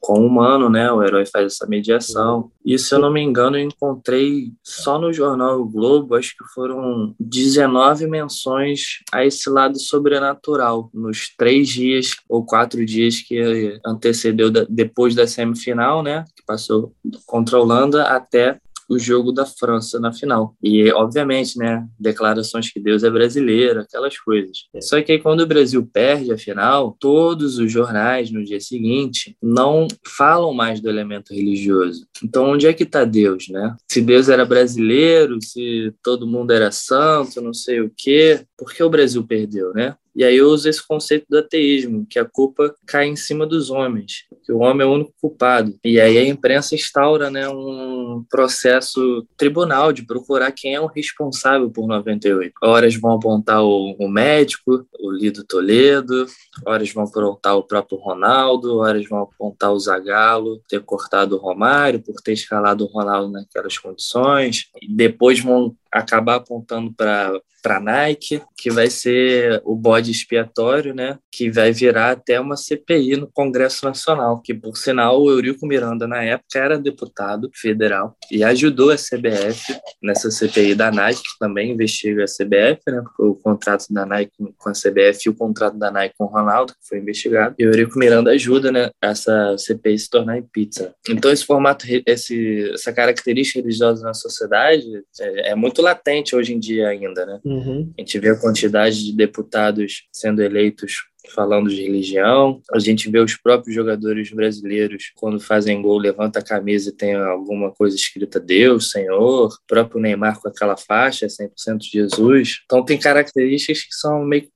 com 0.00 0.20
o 0.20 0.26
humano, 0.26 0.68
né? 0.68 0.90
O 0.90 1.02
herói 1.02 1.26
faz 1.26 1.54
essa 1.54 1.66
mediação. 1.66 2.50
E 2.64 2.78
se 2.78 2.94
eu 2.94 2.98
não 2.98 3.12
me 3.12 3.20
engano, 3.20 3.56
eu 3.56 3.64
encontrei 3.64 4.52
só 4.62 4.98
no 4.98 5.12
jornal 5.12 5.60
o 5.60 5.68
Globo, 5.68 6.14
acho 6.14 6.36
que 6.36 6.44
foram 6.54 7.14
19 7.18 8.06
menções 8.06 9.00
a 9.12 9.24
esse 9.24 9.48
lado 9.50 9.78
sobrenatural 9.78 10.90
nos 10.92 11.34
três 11.36 11.68
dias 11.68 12.16
ou 12.28 12.44
quatro 12.44 12.84
dias 12.84 13.20
que 13.20 13.78
antecedeu 13.84 14.50
depois 14.68 15.14
da 15.14 15.26
semifinal, 15.26 16.02
né? 16.02 16.24
Que 16.36 16.44
passou 16.44 16.92
contra 17.26 17.56
a 17.56 17.60
Holanda 17.60 18.04
até 18.04 18.58
o 18.88 18.98
jogo 18.98 19.32
da 19.32 19.44
França 19.44 19.98
na 19.98 20.12
final. 20.12 20.54
E, 20.62 20.90
obviamente, 20.92 21.58
né, 21.58 21.86
declarações 21.98 22.70
que 22.70 22.80
Deus 22.80 23.02
é 23.02 23.10
brasileiro, 23.10 23.80
aquelas 23.80 24.18
coisas. 24.18 24.66
É. 24.74 24.80
Só 24.80 25.00
que 25.02 25.12
aí, 25.12 25.18
quando 25.18 25.40
o 25.40 25.46
Brasil 25.46 25.88
perde 25.92 26.32
a 26.32 26.38
final, 26.38 26.96
todos 26.98 27.58
os 27.58 27.70
jornais 27.70 28.30
no 28.30 28.44
dia 28.44 28.60
seguinte 28.60 29.36
não 29.42 29.86
falam 30.04 30.52
mais 30.52 30.80
do 30.80 30.88
elemento 30.88 31.34
religioso. 31.34 32.06
Então, 32.22 32.50
onde 32.50 32.66
é 32.66 32.72
que 32.72 32.84
está 32.84 33.04
Deus, 33.04 33.48
né? 33.48 33.76
Se 33.90 34.00
Deus 34.00 34.28
era 34.28 34.44
brasileiro, 34.44 35.38
se 35.42 35.92
todo 36.02 36.26
mundo 36.26 36.52
era 36.52 36.70
santo, 36.70 37.40
não 37.40 37.54
sei 37.54 37.80
o 37.80 37.92
quê, 37.96 38.44
por 38.56 38.72
que 38.72 38.82
o 38.82 38.90
Brasil 38.90 39.24
perdeu, 39.26 39.72
né? 39.72 39.96
E 40.16 40.24
aí 40.24 40.36
eu 40.36 40.48
uso 40.48 40.66
esse 40.66 40.84
conceito 40.86 41.26
do 41.28 41.38
ateísmo, 41.38 42.06
que 42.08 42.18
a 42.18 42.24
culpa 42.24 42.74
cai 42.86 43.06
em 43.06 43.16
cima 43.16 43.46
dos 43.46 43.70
homens, 43.70 44.24
que 44.44 44.50
o 44.50 44.60
homem 44.60 44.86
é 44.86 44.88
o 44.88 44.94
único 44.94 45.12
culpado. 45.20 45.78
E 45.84 46.00
aí 46.00 46.16
a 46.16 46.26
imprensa 46.26 46.74
instaura 46.74 47.30
né, 47.30 47.46
um 47.50 48.24
processo 48.30 49.26
tribunal 49.36 49.92
de 49.92 50.06
procurar 50.06 50.52
quem 50.52 50.74
é 50.74 50.80
o 50.80 50.86
responsável 50.86 51.70
por 51.70 51.86
98. 51.86 52.54
Horas 52.62 52.96
vão 52.96 53.12
apontar 53.12 53.62
o, 53.62 53.94
o 53.98 54.08
médico, 54.08 54.86
o 54.98 55.10
Lido 55.10 55.44
Toledo, 55.44 56.26
horas 56.64 56.90
vão 56.92 57.04
apontar 57.04 57.54
o 57.54 57.62
próprio 57.62 57.98
Ronaldo, 57.98 58.78
horas 58.78 59.06
vão 59.06 59.20
apontar 59.22 59.72
o 59.72 59.78
Zagallo 59.78 60.60
ter 60.66 60.80
cortado 60.80 61.36
o 61.36 61.38
Romário 61.38 62.00
por 62.00 62.14
ter 62.22 62.32
escalado 62.32 62.84
o 62.84 62.88
Ronaldo 62.88 63.30
naquelas 63.30 63.76
condições, 63.78 64.70
e 64.80 64.88
depois 64.88 65.40
vão 65.40 65.76
acabar 65.92 66.36
apontando 66.36 66.92
para 66.92 67.38
para 67.66 67.80
Nike, 67.80 68.40
que 68.56 68.70
vai 68.70 68.88
ser 68.88 69.60
o 69.64 69.74
bode 69.74 70.12
expiatório, 70.12 70.94
né? 70.94 71.18
Que 71.32 71.50
vai 71.50 71.72
virar 71.72 72.12
até 72.12 72.38
uma 72.38 72.56
CPI 72.56 73.16
no 73.16 73.26
Congresso 73.26 73.84
Nacional, 73.84 74.40
que 74.40 74.54
por 74.54 74.76
sinal 74.76 75.20
o 75.20 75.28
Eurico 75.32 75.66
Miranda 75.66 76.06
na 76.06 76.22
época 76.22 76.60
era 76.60 76.78
deputado 76.78 77.50
federal 77.52 78.16
e 78.30 78.44
ajudou 78.44 78.92
a 78.92 78.94
CBF 78.94 79.76
nessa 80.00 80.30
CPI 80.30 80.76
da 80.76 80.92
Nike, 80.92 81.22
que 81.22 81.38
também 81.40 81.72
investiga 81.72 82.22
a 82.22 82.26
CBF, 82.26 82.82
né? 82.86 83.02
O 83.18 83.34
contrato 83.34 83.86
da 83.90 84.06
Nike 84.06 84.30
com 84.56 84.68
a 84.68 84.72
CBF 84.72 85.22
e 85.26 85.30
o 85.30 85.34
contrato 85.34 85.76
da 85.76 85.90
Nike 85.90 86.14
com 86.16 86.26
o 86.26 86.28
Ronaldo, 86.28 86.72
que 86.72 86.88
foi 86.88 86.98
investigado. 86.98 87.56
E 87.58 87.66
o 87.66 87.70
Eurico 87.70 87.98
Miranda 87.98 88.30
ajuda, 88.30 88.70
né? 88.70 88.90
Essa 89.02 89.56
CPI 89.58 89.98
se 89.98 90.08
tornar 90.08 90.38
em 90.38 90.42
pizza. 90.42 90.94
Então 91.08 91.32
esse 91.32 91.44
formato, 91.44 91.84
esse, 92.06 92.70
essa 92.72 92.92
característica 92.92 93.58
religiosa 93.58 94.04
na 94.04 94.14
sociedade 94.14 94.86
é, 95.18 95.50
é 95.50 95.54
muito 95.56 95.82
latente 95.82 96.36
hoje 96.36 96.54
em 96.54 96.60
dia 96.60 96.86
ainda, 96.86 97.26
né? 97.26 97.40
Uhum. 97.56 97.92
A 97.96 98.00
gente 98.00 98.18
vê 98.18 98.30
a 98.30 98.38
quantidade 98.38 99.04
de 99.04 99.12
deputados 99.16 100.06
sendo 100.12 100.42
eleitos 100.42 101.06
falando 101.34 101.68
de 101.68 101.82
religião. 101.82 102.60
A 102.72 102.78
gente 102.78 103.10
vê 103.10 103.18
os 103.18 103.34
próprios 103.34 103.74
jogadores 103.74 104.30
brasileiros, 104.30 105.12
quando 105.16 105.40
fazem 105.40 105.82
gol, 105.82 105.98
levanta 105.98 106.38
a 106.38 106.44
camisa 106.44 106.90
e 106.90 106.92
tem 106.92 107.14
alguma 107.14 107.70
coisa 107.70 107.96
escrita 107.96 108.38
Deus, 108.38 108.90
Senhor. 108.90 109.48
O 109.48 109.66
próprio 109.66 110.00
Neymar 110.00 110.40
com 110.40 110.48
aquela 110.48 110.76
faixa, 110.76 111.26
100% 111.26 111.78
Jesus. 111.82 112.60
Então 112.64 112.84
tem 112.84 112.98
características 112.98 113.82
que 113.82 113.94
são 113.94 114.24
meio 114.24 114.48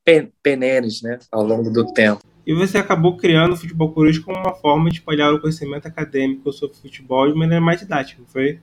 penenes, 0.42 1.02
né, 1.02 1.18
ao 1.32 1.44
longo 1.44 1.70
do 1.70 1.92
tempo. 1.92 2.22
E 2.46 2.54
você 2.54 2.78
acabou 2.78 3.16
criando 3.16 3.52
o 3.52 3.56
Futebol 3.56 3.92
Coruja 3.92 4.22
como 4.22 4.38
uma 4.38 4.54
forma 4.54 4.90
de 4.90 4.96
espalhar 4.96 5.32
o 5.32 5.40
conhecimento 5.40 5.86
acadêmico 5.86 6.52
sobre 6.52 6.76
futebol 6.76 7.28
de 7.30 7.38
maneira 7.38 7.62
mais 7.62 7.80
didática, 7.80 8.20
não 8.20 8.28
foi? 8.28 8.58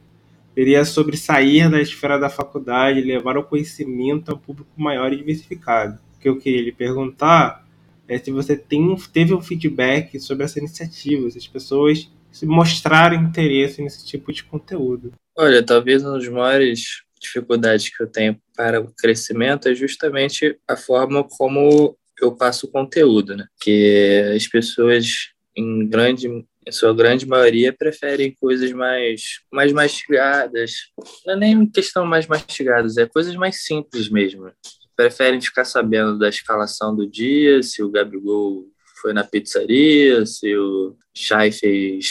Seria 0.57 0.83
sobre 0.83 1.15
sair 1.15 1.69
da 1.69 1.79
esfera 1.79 2.17
da 2.17 2.31
faculdade 2.31 2.97
e 2.97 3.03
levar 3.03 3.37
o 3.37 3.43
conhecimento 3.43 4.31
a 4.31 4.33
um 4.33 4.39
público 4.39 4.71
maior 4.75 5.13
e 5.13 5.17
diversificado. 5.17 5.99
O 6.15 6.19
que 6.19 6.27
eu 6.27 6.39
queria 6.39 6.63
lhe 6.63 6.71
perguntar 6.71 7.63
é 8.07 8.17
se 8.17 8.31
você 8.31 8.57
tem, 8.57 8.95
teve 9.13 9.35
um 9.35 9.41
feedback 9.41 10.19
sobre 10.19 10.45
essa 10.45 10.57
iniciativa, 10.57 11.29
se 11.29 11.37
as 11.37 11.47
pessoas 11.47 12.11
mostraram 12.41 13.21
interesse 13.21 13.83
nesse 13.83 14.03
tipo 14.03 14.33
de 14.33 14.43
conteúdo. 14.45 15.13
Olha, 15.37 15.61
talvez 15.61 16.03
uma 16.03 16.13
das 16.13 16.27
maiores 16.27 17.03
dificuldades 17.21 17.95
que 17.95 18.01
eu 18.01 18.07
tenho 18.07 18.35
para 18.55 18.81
o 18.81 18.91
crescimento 18.91 19.69
é 19.69 19.75
justamente 19.75 20.57
a 20.67 20.75
forma 20.75 21.23
como 21.23 21.95
eu 22.19 22.31
passo 22.31 22.65
o 22.65 22.71
conteúdo, 22.71 23.35
né? 23.35 23.45
Que 23.61 24.33
as 24.35 24.47
pessoas 24.47 25.29
em 25.55 25.87
grande 25.87 26.27
em 26.67 26.71
sua 26.71 26.93
grande 26.93 27.25
maioria, 27.25 27.71
preferem 27.71 28.35
coisas 28.35 28.73
mais, 28.73 29.39
mais 29.49 29.71
mastigadas. 29.71 30.91
Não 31.25 31.33
é 31.35 31.37
nem 31.37 31.65
questão 31.65 32.05
mais 32.05 32.27
mastigadas, 32.27 32.97
é 32.97 33.05
coisas 33.05 33.35
mais 33.37 33.63
simples 33.63 34.09
mesmo. 34.09 34.51
Preferem 34.93 35.39
ficar 35.39 35.63
sabendo 35.63 36.19
da 36.19 36.27
escalação 36.27 36.93
do 36.93 37.09
dia, 37.09 37.63
se 37.63 37.81
o 37.81 37.89
Gabigol 37.89 38.65
foi 39.01 39.13
na 39.13 39.23
pizzaria, 39.23 40.25
se 40.25 40.57
o 40.57 40.97
Chay 41.15 41.53
fez, 41.53 42.09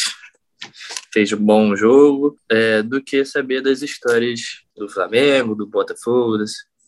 fez 1.12 1.32
um 1.34 1.44
bom 1.44 1.76
jogo, 1.76 2.38
é, 2.50 2.82
do 2.82 3.02
que 3.02 3.26
saber 3.26 3.60
das 3.60 3.82
histórias 3.82 4.40
do 4.74 4.88
Flamengo, 4.88 5.54
do 5.54 5.66
Botafogo, 5.66 6.38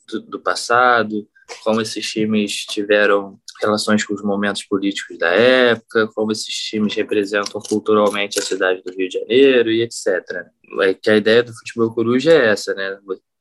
do, 0.08 0.20
do 0.22 0.40
passado, 0.40 1.28
como 1.62 1.82
esses 1.82 2.10
times 2.10 2.64
tiveram 2.64 3.38
relações 3.60 4.04
com 4.04 4.14
os 4.14 4.22
momentos 4.22 4.64
políticos 4.64 5.18
da 5.18 5.28
época, 5.28 6.08
como 6.14 6.32
esses 6.32 6.54
times 6.54 6.94
representam 6.94 7.60
culturalmente 7.60 8.38
a 8.38 8.42
cidade 8.42 8.82
do 8.82 8.92
Rio 8.92 9.08
de 9.08 9.18
Janeiro 9.18 9.70
e 9.70 9.82
etc. 9.82 10.46
É 10.80 10.94
que 10.94 11.10
a 11.10 11.16
ideia 11.16 11.42
do 11.42 11.52
futebol 11.52 11.92
coruja 11.92 12.32
é 12.32 12.48
essa, 12.48 12.74
né? 12.74 12.98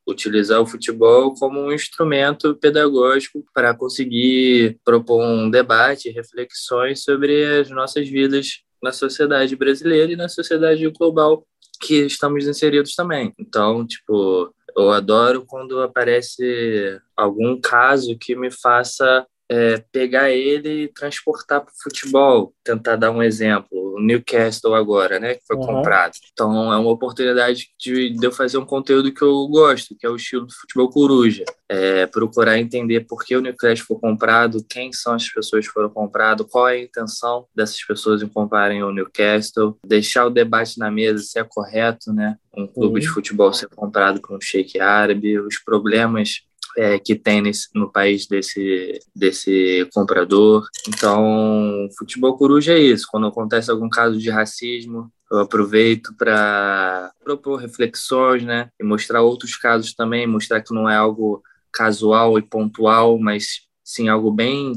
Utilizar 0.08 0.62
o 0.62 0.66
futebol 0.66 1.34
como 1.34 1.60
um 1.60 1.72
instrumento 1.72 2.56
pedagógico 2.56 3.44
para 3.54 3.76
conseguir 3.76 4.80
propor 4.84 5.24
um 5.24 5.50
debate, 5.50 6.10
reflexões 6.10 7.04
sobre 7.04 7.60
as 7.60 7.70
nossas 7.70 8.08
vidas 8.08 8.62
na 8.82 8.92
sociedade 8.92 9.56
brasileira 9.56 10.12
e 10.12 10.16
na 10.16 10.30
sociedade 10.30 10.88
global 10.92 11.46
que 11.82 12.06
estamos 12.06 12.48
inseridos 12.48 12.96
também. 12.96 13.34
Então, 13.38 13.86
tipo, 13.86 14.54
eu 14.76 14.92
adoro 14.92 15.44
quando 15.46 15.82
aparece 15.82 17.00
algum 17.16 17.60
caso 17.60 18.18
que 18.18 18.36
me 18.36 18.52
faça 18.52 19.26
é, 19.50 19.84
pegar 19.92 20.30
ele 20.30 20.84
e 20.84 20.88
transportar 20.88 21.62
para 21.62 21.72
o 21.72 21.84
futebol. 21.84 22.54
Tentar 22.64 22.98
dar 22.98 23.12
um 23.12 23.24
exemplo, 23.24 23.68
o 23.72 24.02
Newcastle 24.02 24.76
agora, 24.76 25.20
né, 25.20 25.36
que 25.36 25.46
foi 25.48 25.56
uhum. 25.56 25.66
comprado. 25.66 26.14
Então 26.32 26.72
é 26.74 26.78
uma 26.78 26.92
oportunidade 26.92 27.70
de, 27.80 28.10
de, 28.10 28.26
eu 28.26 28.32
fazer 28.32 28.58
um 28.58 28.66
conteúdo 28.66 29.14
que 29.14 29.22
eu 29.22 29.48
gosto, 29.48 29.96
que 29.98 30.06
é 30.06 30.10
o 30.10 30.16
estilo 30.16 30.46
do 30.46 30.54
futebol 30.54 30.90
coruja. 30.90 31.46
É, 31.70 32.06
procurar 32.06 32.58
entender 32.58 33.02
por 33.02 33.24
que 33.24 33.36
o 33.36 33.42
Newcastle 33.42 33.86
foi 33.86 33.98
comprado, 34.00 34.66
quem 34.70 34.94
são 34.94 35.14
as 35.14 35.28
pessoas 35.28 35.68
que 35.68 35.74
foram 35.74 35.90
compradas, 35.90 36.48
qual 36.50 36.68
é 36.68 36.74
a 36.74 36.84
intenção 36.84 37.46
dessas 37.54 37.84
pessoas 37.84 38.22
em 38.22 38.28
comprarem 38.28 38.84
o 38.84 38.92
Newcastle, 38.92 39.78
deixar 39.86 40.26
o 40.26 40.30
debate 40.30 40.80
na 40.80 40.90
mesa 40.90 41.24
se 41.24 41.38
é 41.40 41.44
correto, 41.44 42.14
né, 42.14 42.38
um 42.56 42.66
clube 42.68 42.96
uhum. 42.96 43.00
de 43.00 43.08
futebol 43.08 43.52
ser 43.52 43.68
comprado 43.68 44.22
por 44.22 44.36
um 44.36 44.42
sheik 44.42 44.80
árabe, 44.80 45.40
os 45.40 45.58
problemas 45.60 46.47
é, 46.78 47.00
que 47.00 47.16
tem 47.16 47.42
nesse, 47.42 47.68
no 47.74 47.92
país 47.92 48.28
desse, 48.28 49.00
desse 49.16 49.90
comprador. 49.92 50.68
Então, 50.88 51.90
futebol 51.98 52.38
coruja 52.38 52.74
é 52.74 52.80
isso. 52.80 53.08
Quando 53.10 53.26
acontece 53.26 53.72
algum 53.72 53.90
caso 53.90 54.20
de 54.20 54.30
racismo, 54.30 55.12
eu 55.32 55.40
aproveito 55.40 56.16
para 56.16 57.12
propor 57.24 57.56
reflexões, 57.56 58.44
né? 58.44 58.70
E 58.80 58.84
mostrar 58.84 59.24
outros 59.24 59.56
casos 59.58 59.94
também, 59.96 60.28
mostrar 60.28 60.62
que 60.62 60.74
não 60.74 60.88
é 60.88 60.96
algo 60.96 61.42
casual 61.74 62.38
e 62.38 62.44
pontual, 62.44 63.18
mas 63.18 63.62
sim 63.84 64.08
algo 64.08 64.32
bem 64.32 64.74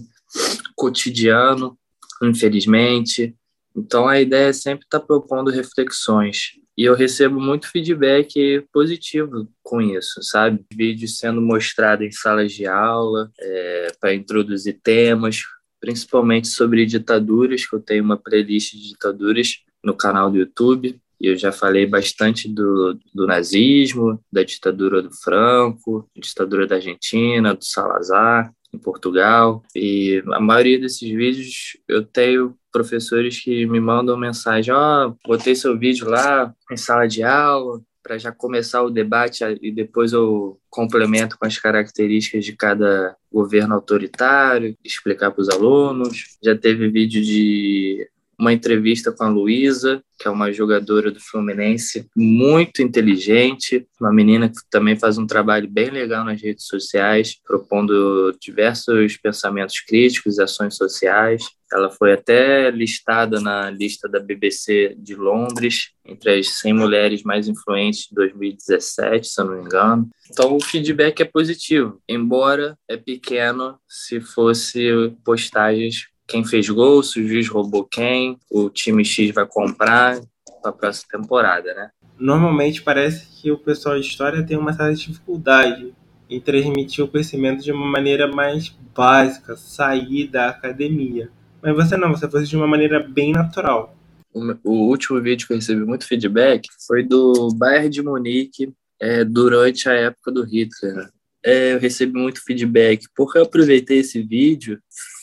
cotidiano, 0.75 1.79
infelizmente. 2.23 3.37
Então, 3.77 4.09
a 4.09 4.19
ideia 4.19 4.49
é 4.49 4.53
sempre 4.55 4.87
estar 4.87 5.01
tá 5.01 5.07
propondo 5.07 5.51
reflexões 5.51 6.60
e 6.81 6.85
eu 6.85 6.95
recebo 6.95 7.39
muito 7.39 7.71
feedback 7.71 8.67
positivo 8.73 9.47
com 9.63 9.83
isso, 9.83 10.23
sabe? 10.23 10.65
Vídeos 10.73 11.19
sendo 11.19 11.39
mostrados 11.39 12.07
em 12.07 12.11
salas 12.11 12.53
de 12.53 12.67
aula, 12.67 13.31
é, 13.39 13.89
para 14.01 14.15
introduzir 14.15 14.81
temas, 14.83 15.43
principalmente 15.79 16.49
sobre 16.49 16.87
ditaduras, 16.87 17.67
que 17.67 17.77
eu 17.77 17.81
tenho 17.81 18.03
uma 18.03 18.17
playlist 18.17 18.73
de 18.73 18.89
ditaduras 18.89 19.59
no 19.85 19.95
canal 19.95 20.31
do 20.31 20.39
YouTube. 20.39 20.99
E 21.21 21.27
eu 21.27 21.37
já 21.37 21.53
falei 21.53 21.85
bastante 21.85 22.49
do, 22.49 22.99
do 23.15 23.27
nazismo, 23.27 24.19
da 24.33 24.43
ditadura 24.43 25.03
do 25.03 25.13
Franco, 25.13 26.09
ditadura 26.17 26.67
da 26.67 26.77
Argentina, 26.77 27.55
do 27.55 27.63
Salazar 27.63 28.51
em 28.73 28.79
Portugal. 28.79 29.63
E 29.75 30.23
a 30.33 30.41
maioria 30.41 30.79
desses 30.79 31.09
vídeos 31.09 31.77
eu 31.89 32.05
tenho 32.05 32.55
professores 32.73 33.41
que 33.41 33.67
me 33.67 33.81
mandam 33.81 34.17
mensagem: 34.17 34.73
Ó, 34.73 35.09
oh, 35.09 35.29
botei 35.29 35.55
seu 35.55 35.79
vídeo 35.79 36.09
lá 36.09 36.55
em 36.71 36.77
sala 36.77 37.07
de 37.07 37.23
aula 37.23 37.81
para 38.03 38.19
já 38.19 38.33
começar 38.33 38.83
o 38.83 38.91
debate 38.91 39.45
e 39.63 39.71
depois 39.71 40.13
eu 40.13 40.59
complemento 40.69 41.39
com 41.39 41.47
as 41.47 41.59
características 41.59 42.45
de 42.45 42.57
cada 42.57 43.17
governo 43.33 43.75
autoritário, 43.75 44.77
explicar 44.85 45.31
para 45.31 45.43
os 45.43 45.49
alunos. 45.49 46.39
Já 46.43 46.57
teve 46.57 46.89
vídeo 46.89 47.23
de 47.23 48.10
uma 48.41 48.55
entrevista 48.55 49.13
com 49.13 49.25
a 49.25 49.29
Luísa, 49.29 50.03
que 50.19 50.27
é 50.27 50.31
uma 50.31 50.51
jogadora 50.51 51.11
do 51.11 51.21
Fluminense 51.21 52.07
muito 52.17 52.81
inteligente, 52.83 53.87
uma 54.01 54.13
menina 54.13 54.49
que 54.49 54.61
também 54.71 54.97
faz 54.97 55.19
um 55.19 55.27
trabalho 55.27 55.69
bem 55.69 55.91
legal 55.91 56.25
nas 56.25 56.41
redes 56.41 56.67
sociais, 56.67 57.37
propondo 57.47 58.35
diversos 58.41 59.19
pensamentos 59.19 59.81
críticos 59.81 60.39
ações 60.39 60.75
sociais. 60.77 61.45
Ela 61.73 61.91
foi 61.91 62.13
até 62.13 62.71
listada 62.71 63.41
na 63.41 63.71
lista 63.71 64.09
da 64.09 64.19
BBC 64.19 64.97
de 64.99 65.15
Londres, 65.15 65.91
entre 66.05 66.39
as 66.39 66.49
100 66.59 66.73
mulheres 66.73 67.23
mais 67.23 67.47
influentes 67.47 68.09
de 68.09 68.15
2017, 68.15 69.29
se 69.29 69.41
eu 69.41 69.45
não 69.45 69.57
me 69.57 69.65
engano. 69.65 70.09
Então, 70.31 70.57
o 70.57 70.61
feedback 70.61 71.21
é 71.21 71.25
positivo, 71.25 72.01
embora 72.09 72.77
é 72.89 72.97
pequeno 72.97 73.79
se 73.89 74.21
fosse 74.21 75.15
postagens 75.25 76.10
quem 76.31 76.45
fez 76.45 76.69
gol, 76.69 77.03
se 77.03 77.21
o 77.21 77.27
juiz 77.27 77.49
roubou 77.49 77.85
quem, 77.85 78.39
o 78.49 78.71
time 78.71 79.05
X 79.05 79.35
vai 79.35 79.45
comprar 79.45 80.21
para 80.63 80.71
a 80.71 80.73
próxima 80.73 81.21
temporada, 81.21 81.75
né? 81.75 81.91
Normalmente 82.19 82.83
parece 82.83 83.27
que 83.41 83.51
o 83.51 83.59
pessoal 83.59 83.99
de 83.99 84.07
história 84.07 84.45
tem 84.45 84.57
uma 84.57 84.73
certa 84.73 84.95
dificuldade 84.95 85.93
em 86.29 86.41
transmitir 86.41 87.05
o 87.05 87.09
conhecimento 87.09 87.65
de 87.65 87.73
uma 87.73 87.87
maneira 87.87 88.29
mais 88.29 88.73
básica, 88.95 89.57
sair 89.57 90.29
da 90.29 90.51
academia. 90.51 91.31
Mas 91.61 91.75
você 91.75 91.97
não, 91.97 92.11
você 92.11 92.31
faz 92.31 92.49
de 92.49 92.57
uma 92.57 92.67
maneira 92.67 93.01
bem 93.01 93.33
natural. 93.33 93.97
O, 94.33 94.89
último 94.89 95.21
vídeo 95.21 95.47
que 95.47 95.53
eu 95.53 95.57
recebi 95.57 95.85
muito 95.85 96.07
feedback 96.07 96.69
foi 96.87 97.03
do 97.03 97.49
Bayern 97.57 97.91
de 97.91 98.03
Munique 98.03 98.73
é, 99.01 99.25
durante 99.25 99.89
a 99.89 99.93
época 99.93 100.31
do 100.31 100.45
Hitler. 100.45 101.09
É, 101.45 101.73
eu 101.73 101.81
recebi 101.81 102.13
muito 102.13 102.45
feedback 102.45 103.07
porque 103.17 103.39
eu 103.39 103.43
aproveitei 103.43 103.99
esse 103.99 104.23
vídeo, 104.23 104.79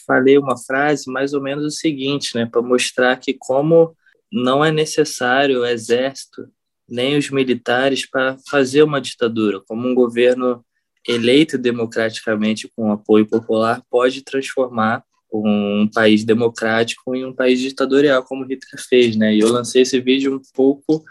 falei 0.08 0.38
uma 0.38 0.58
frase 0.58 1.12
mais 1.12 1.34
ou 1.34 1.42
menos 1.42 1.66
o 1.66 1.72
seguinte, 1.72 2.36
né, 2.36 2.46
para 2.46 2.62
mostrar 2.62 3.18
que 3.18 3.36
como 3.38 3.96
não 4.32 4.64
é 4.64 4.72
necessário 4.72 5.62
o 5.62 5.66
exército 5.66 6.48
nem 6.90 7.18
os 7.18 7.30
militares 7.30 8.10
para 8.10 8.38
fazer 8.50 8.82
uma 8.84 9.02
ditadura, 9.02 9.62
como 9.68 9.88
um 9.88 9.94
governo 9.94 10.64
eleito 11.08 11.58
democraticamente 11.58 12.70
com 12.76 12.92
apoio 12.92 13.26
popular 13.26 13.82
pode 13.90 14.24
transformar 14.24 15.04
um 15.32 15.90
país 15.94 16.24
democrático 16.24 17.14
em 17.14 17.26
um 17.26 17.34
país 17.34 17.60
ditatorial, 17.60 18.24
como 18.24 18.46
Hitler 18.46 18.82
fez, 18.88 19.16
né? 19.16 19.36
E 19.36 19.40
eu 19.40 19.52
lancei 19.52 19.82
esse 19.82 20.00
vídeo 20.00 20.34
um 20.34 20.42
pouco 20.54 21.04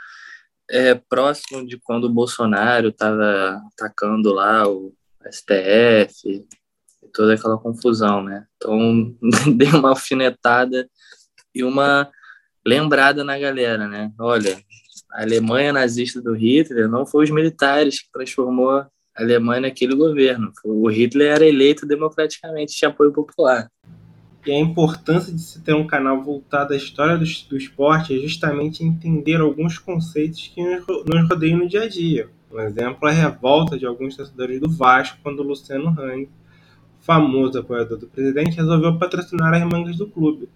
é, 0.70 0.94
próximo 0.94 1.66
de 1.66 1.78
quando 1.78 2.04
o 2.04 2.12
Bolsonaro 2.12 2.88
estava 2.88 3.60
atacando 3.72 4.32
lá 4.32 4.66
o 4.68 4.94
STF 5.30 6.46
toda 7.12 7.34
aquela 7.34 7.58
confusão, 7.58 8.22
né? 8.22 8.46
Então, 8.56 9.14
dei 9.56 9.68
uma 9.68 9.90
alfinetada 9.90 10.88
e 11.54 11.62
uma 11.62 12.10
lembrada 12.66 13.22
na 13.22 13.38
galera, 13.38 13.86
né? 13.86 14.12
Olha, 14.18 14.58
a 15.12 15.22
Alemanha 15.22 15.72
nazista 15.72 16.20
do 16.20 16.34
Hitler 16.34 16.88
não 16.88 17.06
foi 17.06 17.24
os 17.24 17.30
militares 17.30 18.00
que 18.02 18.12
transformou 18.12 18.70
a 18.70 18.88
Alemanha 19.16 19.62
naquele 19.62 19.94
governo. 19.94 20.52
O 20.64 20.88
Hitler 20.90 21.32
era 21.32 21.46
eleito 21.46 21.86
democraticamente, 21.86 22.76
tinha 22.76 22.90
apoio 22.90 23.12
popular. 23.12 23.70
E 24.44 24.52
a 24.52 24.58
importância 24.58 25.32
de 25.32 25.40
se 25.40 25.60
ter 25.62 25.74
um 25.74 25.86
canal 25.86 26.22
voltado 26.22 26.72
à 26.72 26.76
história 26.76 27.16
do, 27.16 27.24
do 27.48 27.56
esporte 27.56 28.16
é 28.16 28.20
justamente 28.20 28.84
entender 28.84 29.40
alguns 29.40 29.78
conceitos 29.78 30.52
que 30.54 30.62
nos, 30.62 30.86
nos 30.86 31.28
rodeiam 31.28 31.58
no 31.58 31.68
dia 31.68 31.82
a 31.82 31.88
dia. 31.88 32.28
Um 32.52 32.60
exemplo 32.60 33.08
é 33.08 33.10
a 33.10 33.14
revolta 33.14 33.76
de 33.76 33.84
alguns 33.84 34.16
torcedores 34.16 34.60
do 34.60 34.70
Vasco 34.70 35.18
quando 35.22 35.40
o 35.40 35.42
Luciano 35.42 35.88
Hang, 36.00 36.28
famoso 37.06 37.60
apoiador 37.60 37.96
do 37.96 38.08
presidente, 38.08 38.56
resolveu 38.56 38.98
patrocinar 38.98 39.54
as 39.54 39.62
mangas 39.62 39.96
do 39.96 40.08
clube. 40.08 40.48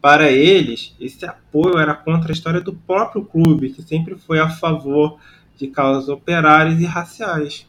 Para 0.00 0.30
eles, 0.30 0.94
esse 1.00 1.26
apoio 1.26 1.78
era 1.78 1.92
contra 1.92 2.30
a 2.30 2.32
história 2.32 2.60
do 2.60 2.72
próprio 2.72 3.24
clube, 3.24 3.70
que 3.70 3.82
sempre 3.82 4.14
foi 4.14 4.38
a 4.38 4.48
favor 4.48 5.18
de 5.56 5.66
causas 5.66 6.08
operárias 6.08 6.80
e 6.80 6.84
raciais 6.84 7.66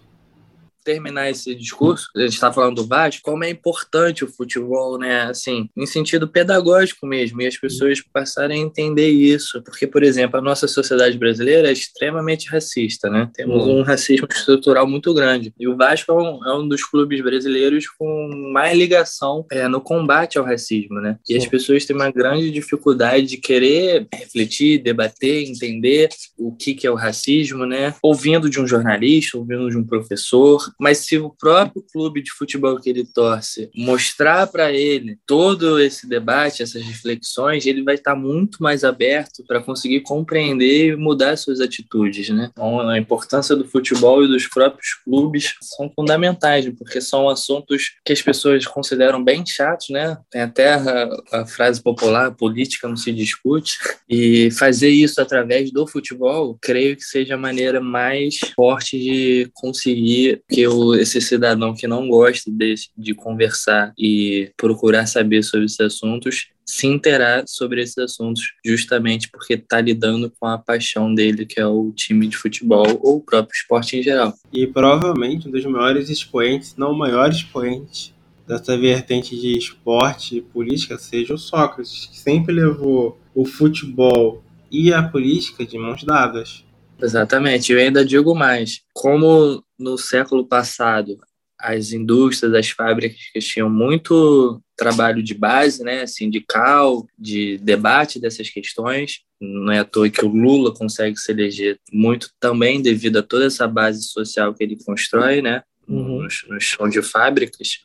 terminar 0.87 1.29
esse 1.29 1.53
discurso, 1.53 2.09
a 2.15 2.21
gente 2.21 2.35
está 2.35 2.53
falando 2.53 2.77
do 2.77 2.87
Vasco, 2.87 3.21
como 3.21 3.43
é 3.43 3.49
importante 3.49 4.23
o 4.23 4.27
futebol, 4.27 4.97
né? 4.97 5.23
Assim, 5.23 5.69
em 5.75 5.85
sentido 5.85 6.29
pedagógico 6.29 7.05
mesmo, 7.05 7.41
e 7.41 7.45
as 7.45 7.57
pessoas 7.57 8.01
passarem 8.01 8.63
a 8.63 8.65
entender 8.65 9.09
isso. 9.09 9.61
Porque, 9.63 9.85
por 9.85 10.01
exemplo, 10.01 10.39
a 10.39 10.41
nossa 10.41 10.65
sociedade 10.65 11.17
brasileira 11.17 11.67
é 11.67 11.73
extremamente 11.73 12.47
racista, 12.47 13.09
né? 13.09 13.29
Temos 13.33 13.65
uhum. 13.65 13.79
um 13.79 13.81
racismo 13.81 14.25
estrutural 14.31 14.87
muito 14.87 15.13
grande. 15.13 15.53
E 15.59 15.67
o 15.67 15.75
Vasco 15.75 16.09
é 16.09 16.15
um, 16.15 16.45
é 16.45 16.55
um 16.55 16.65
dos 16.65 16.85
clubes 16.85 17.21
brasileiros 17.21 17.85
com 17.89 18.29
mais 18.53 18.77
ligação 18.77 19.45
é, 19.51 19.67
no 19.67 19.81
combate 19.81 20.37
ao 20.37 20.45
racismo, 20.45 21.01
né? 21.01 21.17
E 21.27 21.35
as 21.35 21.45
pessoas 21.45 21.83
têm 21.85 21.97
uma 21.97 22.11
grande 22.11 22.49
dificuldade 22.49 23.25
de 23.25 23.35
querer 23.35 24.07
refletir, 24.13 24.81
debater, 24.81 25.49
entender 25.49 26.07
o 26.37 26.55
que, 26.55 26.73
que 26.73 26.87
é 26.87 26.91
o 26.91 26.95
racismo, 26.95 27.65
né? 27.65 27.93
Ouvindo 28.01 28.49
de 28.49 28.61
um 28.61 28.65
jornalista, 28.65 29.37
ouvindo 29.37 29.69
de 29.69 29.77
um 29.77 29.83
professor, 29.83 30.65
mas 30.79 30.99
se 30.99 31.17
o 31.17 31.29
próprio 31.29 31.83
clube 31.91 32.21
de 32.21 32.31
futebol 32.31 32.79
que 32.79 32.89
ele 32.89 33.05
torce 33.05 33.69
mostrar 33.75 34.47
para 34.47 34.71
ele 34.71 35.17
todo 35.25 35.79
esse 35.79 36.07
debate, 36.07 36.61
essas 36.61 36.83
reflexões, 36.83 37.65
ele 37.65 37.83
vai 37.83 37.95
estar 37.95 38.15
muito 38.15 38.61
mais 38.61 38.83
aberto 38.83 39.43
para 39.47 39.61
conseguir 39.61 40.01
compreender 40.01 40.93
e 40.93 40.95
mudar 40.95 41.37
suas 41.37 41.59
atitudes, 41.59 42.29
né? 42.29 42.49
Então, 42.51 42.79
a 42.87 42.97
importância 42.97 43.55
do 43.55 43.65
futebol 43.65 44.23
e 44.23 44.27
dos 44.27 44.47
próprios 44.47 44.93
clubes 45.03 45.55
são 45.61 45.91
fundamentais, 45.95 46.69
porque 46.77 47.01
são 47.01 47.29
assuntos 47.29 47.95
que 48.05 48.13
as 48.13 48.21
pessoas 48.21 48.65
consideram 48.65 49.23
bem 49.23 49.45
chatos, 49.45 49.89
né? 49.89 50.17
Tem 50.29 50.41
até 50.41 50.73
a, 50.73 51.09
a 51.31 51.45
frase 51.45 51.81
popular, 51.81 52.31
política 52.31 52.87
não 52.87 52.97
se 52.97 53.11
discute, 53.11 53.77
e 54.09 54.51
fazer 54.51 54.89
isso 54.89 55.21
através 55.21 55.71
do 55.71 55.87
futebol, 55.87 56.57
creio 56.61 56.95
que 56.95 57.03
seja 57.03 57.35
a 57.35 57.37
maneira 57.37 57.81
mais 57.81 58.39
forte 58.55 58.99
de 58.99 59.49
conseguir 59.53 60.41
que 60.49 60.66
eu, 60.67 60.95
esse 60.95 61.19
cidadão 61.21 61.73
que 61.73 61.87
não 61.87 62.07
gosta 62.07 62.51
de, 62.51 62.75
de 62.97 63.13
conversar 63.13 63.93
e 63.97 64.51
procurar 64.57 65.05
saber 65.05 65.43
sobre 65.43 65.65
esses 65.65 65.79
assuntos 65.79 66.49
se 66.67 66.85
interar 66.85 67.45
sobre 67.47 67.81
esses 67.81 67.97
assuntos, 67.97 68.53
justamente 68.63 69.29
porque 69.31 69.53
está 69.53 69.79
lidando 69.79 70.29
com 70.37 70.45
a 70.45 70.57
paixão 70.57 71.15
dele, 71.15 71.45
que 71.45 71.61
é 71.61 71.65
o 71.65 71.93
time 71.95 72.27
de 72.27 72.35
futebol 72.35 72.85
ou 73.01 73.17
o 73.17 73.21
próprio 73.21 73.55
esporte 73.55 73.95
em 73.95 74.03
geral. 74.03 74.33
E 74.51 74.67
provavelmente 74.67 75.47
um 75.47 75.51
dos 75.51 75.63
maiores 75.65 76.09
expoentes, 76.09 76.75
não 76.75 76.91
o 76.91 76.97
maior 76.97 77.31
expoente 77.31 78.13
dessa 78.45 78.77
vertente 78.77 79.39
de 79.39 79.57
esporte 79.57 80.37
e 80.37 80.41
política 80.41 80.97
seja 80.97 81.33
o 81.33 81.37
Sócrates, 81.37 82.07
que 82.07 82.19
sempre 82.19 82.53
levou 82.53 83.17
o 83.33 83.45
futebol 83.45 84.43
e 84.69 84.93
a 84.93 85.01
política 85.01 85.65
de 85.65 85.77
mãos 85.77 86.03
dadas. 86.03 86.65
Exatamente, 87.01 87.71
eu 87.71 87.79
ainda 87.79 88.03
digo 88.03 88.33
mais. 88.33 88.81
Como 88.93 89.63
no 89.77 89.97
século 89.97 90.45
passado 90.47 91.17
as 91.59 91.91
indústrias, 91.91 92.53
as 92.53 92.69
fábricas 92.69 93.17
tinham 93.39 93.69
muito 93.69 94.61
trabalho 94.75 95.23
de 95.23 95.33
base, 95.33 95.83
né, 95.83 96.05
sindical, 96.05 97.07
de 97.17 97.57
debate 97.57 98.19
dessas 98.19 98.49
questões. 98.49 99.21
Não 99.41 99.71
é 99.71 99.79
à 99.79 99.83
toa 99.83 100.09
que 100.09 100.23
o 100.23 100.29
Lula 100.29 100.73
consegue 100.73 101.17
se 101.17 101.31
eleger 101.31 101.79
muito 101.91 102.29
também 102.39 102.81
devido 102.81 103.17
a 103.17 103.23
toda 103.23 103.45
essa 103.45 103.67
base 103.67 104.03
social 104.03 104.53
que 104.53 104.63
ele 104.63 104.77
constrói, 104.85 105.41
né, 105.41 105.63
uhum. 105.87 106.21
no, 106.21 106.27
no 106.49 106.61
chão 106.61 106.87
de 106.87 107.01
fábricas 107.01 107.79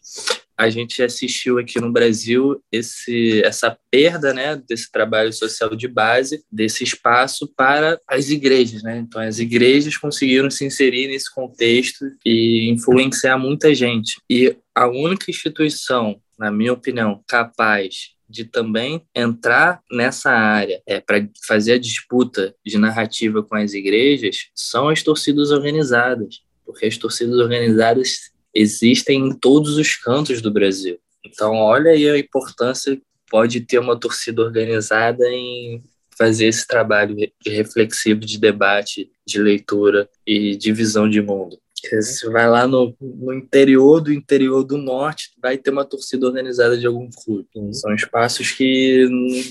a 0.57 0.69
gente 0.71 1.03
assistiu 1.03 1.59
aqui 1.59 1.81
no 1.81 1.93
Brasil 1.93 2.62
esse, 2.71 3.43
essa 3.45 3.77
perda 3.91 4.33
né, 4.33 4.57
desse 4.57 4.91
trabalho 4.91 5.33
social 5.33 5.75
de 5.75 5.88
base, 5.88 6.45
desse 6.51 6.85
espaço 6.85 7.53
para 7.57 8.01
as 8.07 8.31
igrejas. 8.31 8.83
Né? 8.83 8.99
Então, 8.99 9.21
as 9.21 9.38
igrejas 9.38 9.97
conseguiram 9.97 10.51
se 10.51 10.65
inserir 10.65 11.09
nesse 11.09 11.33
contexto 11.33 12.05
e 12.25 12.71
influenciar 12.71 13.38
muita 13.38 13.75
gente. 13.75 14.21
E 14.29 14.57
a 14.75 14.87
única 14.87 15.31
instituição, 15.31 16.21
na 16.38 16.51
minha 16.51 16.73
opinião, 16.73 17.23
capaz 17.27 18.12
de 18.33 18.45
também 18.47 19.03
entrar 19.15 19.81
nessa 19.93 20.31
área 20.31 20.81
é, 20.87 20.99
para 20.99 21.29
fazer 21.47 21.75
a 21.75 21.79
disputa 21.79 22.55
de 22.65 22.79
narrativa 22.79 23.43
com 23.43 23.55
as 23.55 23.75
igrejas 23.75 24.49
são 24.55 24.88
as 24.88 25.03
torcidas 25.03 25.51
organizadas, 25.51 26.41
porque 26.65 26.87
as 26.87 26.97
torcidas 26.97 27.38
organizadas 27.38 28.32
existem 28.55 29.29
em 29.29 29.35
todos 29.35 29.77
os 29.77 29.97
cantos 29.97 30.41
do 30.41 30.51
Brasil. 30.51 30.99
Então, 31.25 31.55
olha 31.55 31.93
aí 31.93 32.09
a 32.09 32.19
importância 32.19 32.97
que 32.97 33.03
pode 33.31 33.61
ter 33.61 33.79
uma 33.79 33.99
torcida 33.99 34.43
organizada 34.43 35.25
em 35.29 35.83
fazer 36.19 36.47
esse 36.47 36.67
trabalho 36.67 37.17
reflexivo 37.47 38.21
de 38.21 38.38
debate, 38.38 39.11
de 39.27 39.41
leitura 39.41 40.09
e 40.27 40.57
de 40.57 40.73
visão 40.73 41.09
de 41.09 41.23
mundo. 41.23 41.59
Você 41.91 42.31
vai 42.31 42.49
lá 42.49 42.67
no, 42.67 42.95
no, 43.01 43.33
interior 43.33 44.01
do 44.01 44.12
interior 44.12 44.62
do 44.62 44.79
norte, 44.79 45.31
vai 45.43 45.59
ter 45.59 45.71
uma 45.71 45.85
torcida 45.85 46.27
organizada 46.27 46.79
de 46.79 46.87
algum 46.87 47.11
clube. 47.11 47.49
São 47.73 47.93
espaços 47.93 48.53
que 48.53 49.09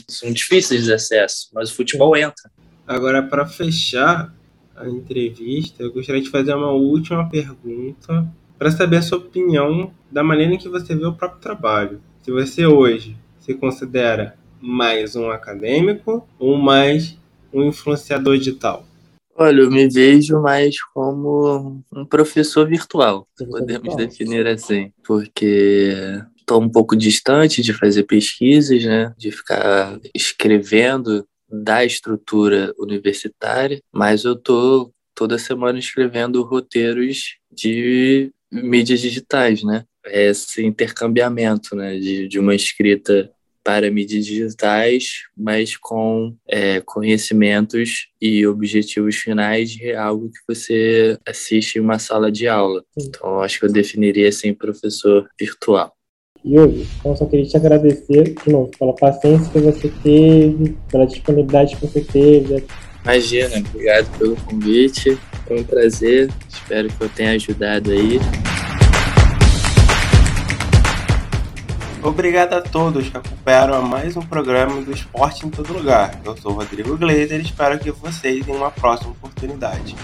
são 0.08 0.32
difíceis 0.32 0.86
de 0.86 0.94
acesso, 0.94 1.50
mas 1.54 1.70
o 1.70 1.76
futebol 1.76 2.16
entra. 2.16 2.50
Agora, 2.88 3.22
para 3.22 3.46
fechar 3.46 4.34
a 4.76 4.88
entrevista, 4.88 5.84
eu 5.84 5.92
gostaria 5.92 6.22
de 6.22 6.30
fazer 6.30 6.54
uma 6.54 6.72
última 6.72 7.30
pergunta 7.30 8.26
para 8.62 8.70
saber 8.70 8.98
a 8.98 9.02
sua 9.02 9.18
opinião 9.18 9.92
da 10.12 10.24
maneira 10.24 10.54
em 10.54 10.58
que 10.60 10.70
você 10.70 10.96
vê 10.96 11.04
o 11.04 11.16
próprio 11.16 11.42
trabalho. 11.42 12.00
Se 12.22 12.30
você 12.30 12.64
hoje 12.64 13.18
se 13.40 13.56
considera 13.56 14.38
mais 14.62 15.16
um 15.16 15.32
acadêmico 15.32 16.28
ou 16.38 16.56
mais 16.58 17.18
um 17.52 17.64
influenciador 17.64 18.38
digital? 18.38 18.86
Olha, 19.36 19.62
eu 19.62 19.72
me 19.72 19.90
vejo 19.90 20.40
mais 20.40 20.76
como 20.94 21.82
um 21.92 22.06
professor 22.06 22.68
virtual, 22.68 23.28
podemos 23.50 23.96
definir 23.96 24.46
assim, 24.46 24.94
porque 25.04 25.96
estou 26.38 26.62
um 26.62 26.70
pouco 26.70 26.96
distante 26.96 27.64
de 27.64 27.74
fazer 27.74 28.04
pesquisas, 28.04 28.86
né, 28.86 29.12
de 29.18 29.32
ficar 29.32 30.00
escrevendo 30.14 31.26
da 31.50 31.84
estrutura 31.84 32.72
universitária, 32.78 33.82
mas 33.92 34.24
eu 34.24 34.34
estou 34.34 34.92
toda 35.16 35.40
semana 35.40 35.80
escrevendo 35.80 36.44
roteiros 36.44 37.38
de 37.52 38.32
mídias 38.52 39.00
digitais, 39.00 39.64
né? 39.64 39.86
Esse 40.06 40.66
intercambiamento, 40.66 41.76
né? 41.76 41.98
De, 41.98 42.28
de 42.28 42.40
uma 42.40 42.56
escrita 42.56 43.32
para 43.64 43.92
mídias 43.92 44.26
digitais, 44.26 45.24
mas 45.38 45.78
com 45.78 46.36
é, 46.48 46.82
conhecimentos 46.82 48.08
e 48.20 48.46
objetivos 48.48 49.16
finais 49.16 49.70
de 49.70 49.94
algo 49.94 50.30
que 50.30 50.40
você 50.48 51.18
assiste 51.28 51.76
em 51.76 51.82
uma 51.82 52.00
sala 52.00 52.32
de 52.32 52.48
aula. 52.48 52.84
Então, 52.98 53.42
acho 53.42 53.60
que 53.60 53.66
eu 53.66 53.72
definiria 53.72 54.30
assim 54.30 54.54
professor 54.54 55.28
virtual. 55.40 55.96
Yuri, 56.44 56.88
então 57.00 57.16
só 57.16 57.26
queria 57.28 57.46
te 57.46 57.56
agradecer 57.56 58.34
de 58.34 58.52
novo 58.52 58.72
pela 58.78 58.96
paciência 58.96 59.52
que 59.52 59.60
você 59.60 59.92
teve, 60.02 60.76
pela 60.90 61.06
disponibilidade 61.06 61.76
que 61.76 61.86
você 61.86 62.02
teve. 62.02 62.66
Imagina, 63.04 63.58
obrigado 63.58 64.18
pelo 64.18 64.36
convite, 64.38 65.18
foi 65.48 65.60
um 65.60 65.64
prazer, 65.64 66.30
espero 66.50 66.90
que 66.90 67.02
eu 67.02 67.10
tenha 67.10 67.32
ajudado 67.32 67.92
aí. 67.92 68.20
Obrigado 72.04 72.54
a 72.54 72.62
todos 72.62 73.10
que 73.10 73.18
acompanharam 73.18 73.82
mais 73.84 74.18
um 74.18 74.22
programa 74.22 74.82
do 74.82 74.92
Esporte 74.92 75.46
em 75.46 75.50
Todo 75.52 75.72
Lugar. 75.72 76.20
Eu 76.26 76.36
sou 76.36 76.54
Rodrigo 76.54 76.98
Gleiser 76.98 77.40
e 77.40 77.44
espero 77.44 77.78
que 77.78 77.92
vocês 77.92 78.44
tenham 78.44 78.58
uma 78.58 78.72
próxima 78.72 79.12
oportunidade. 79.12 79.96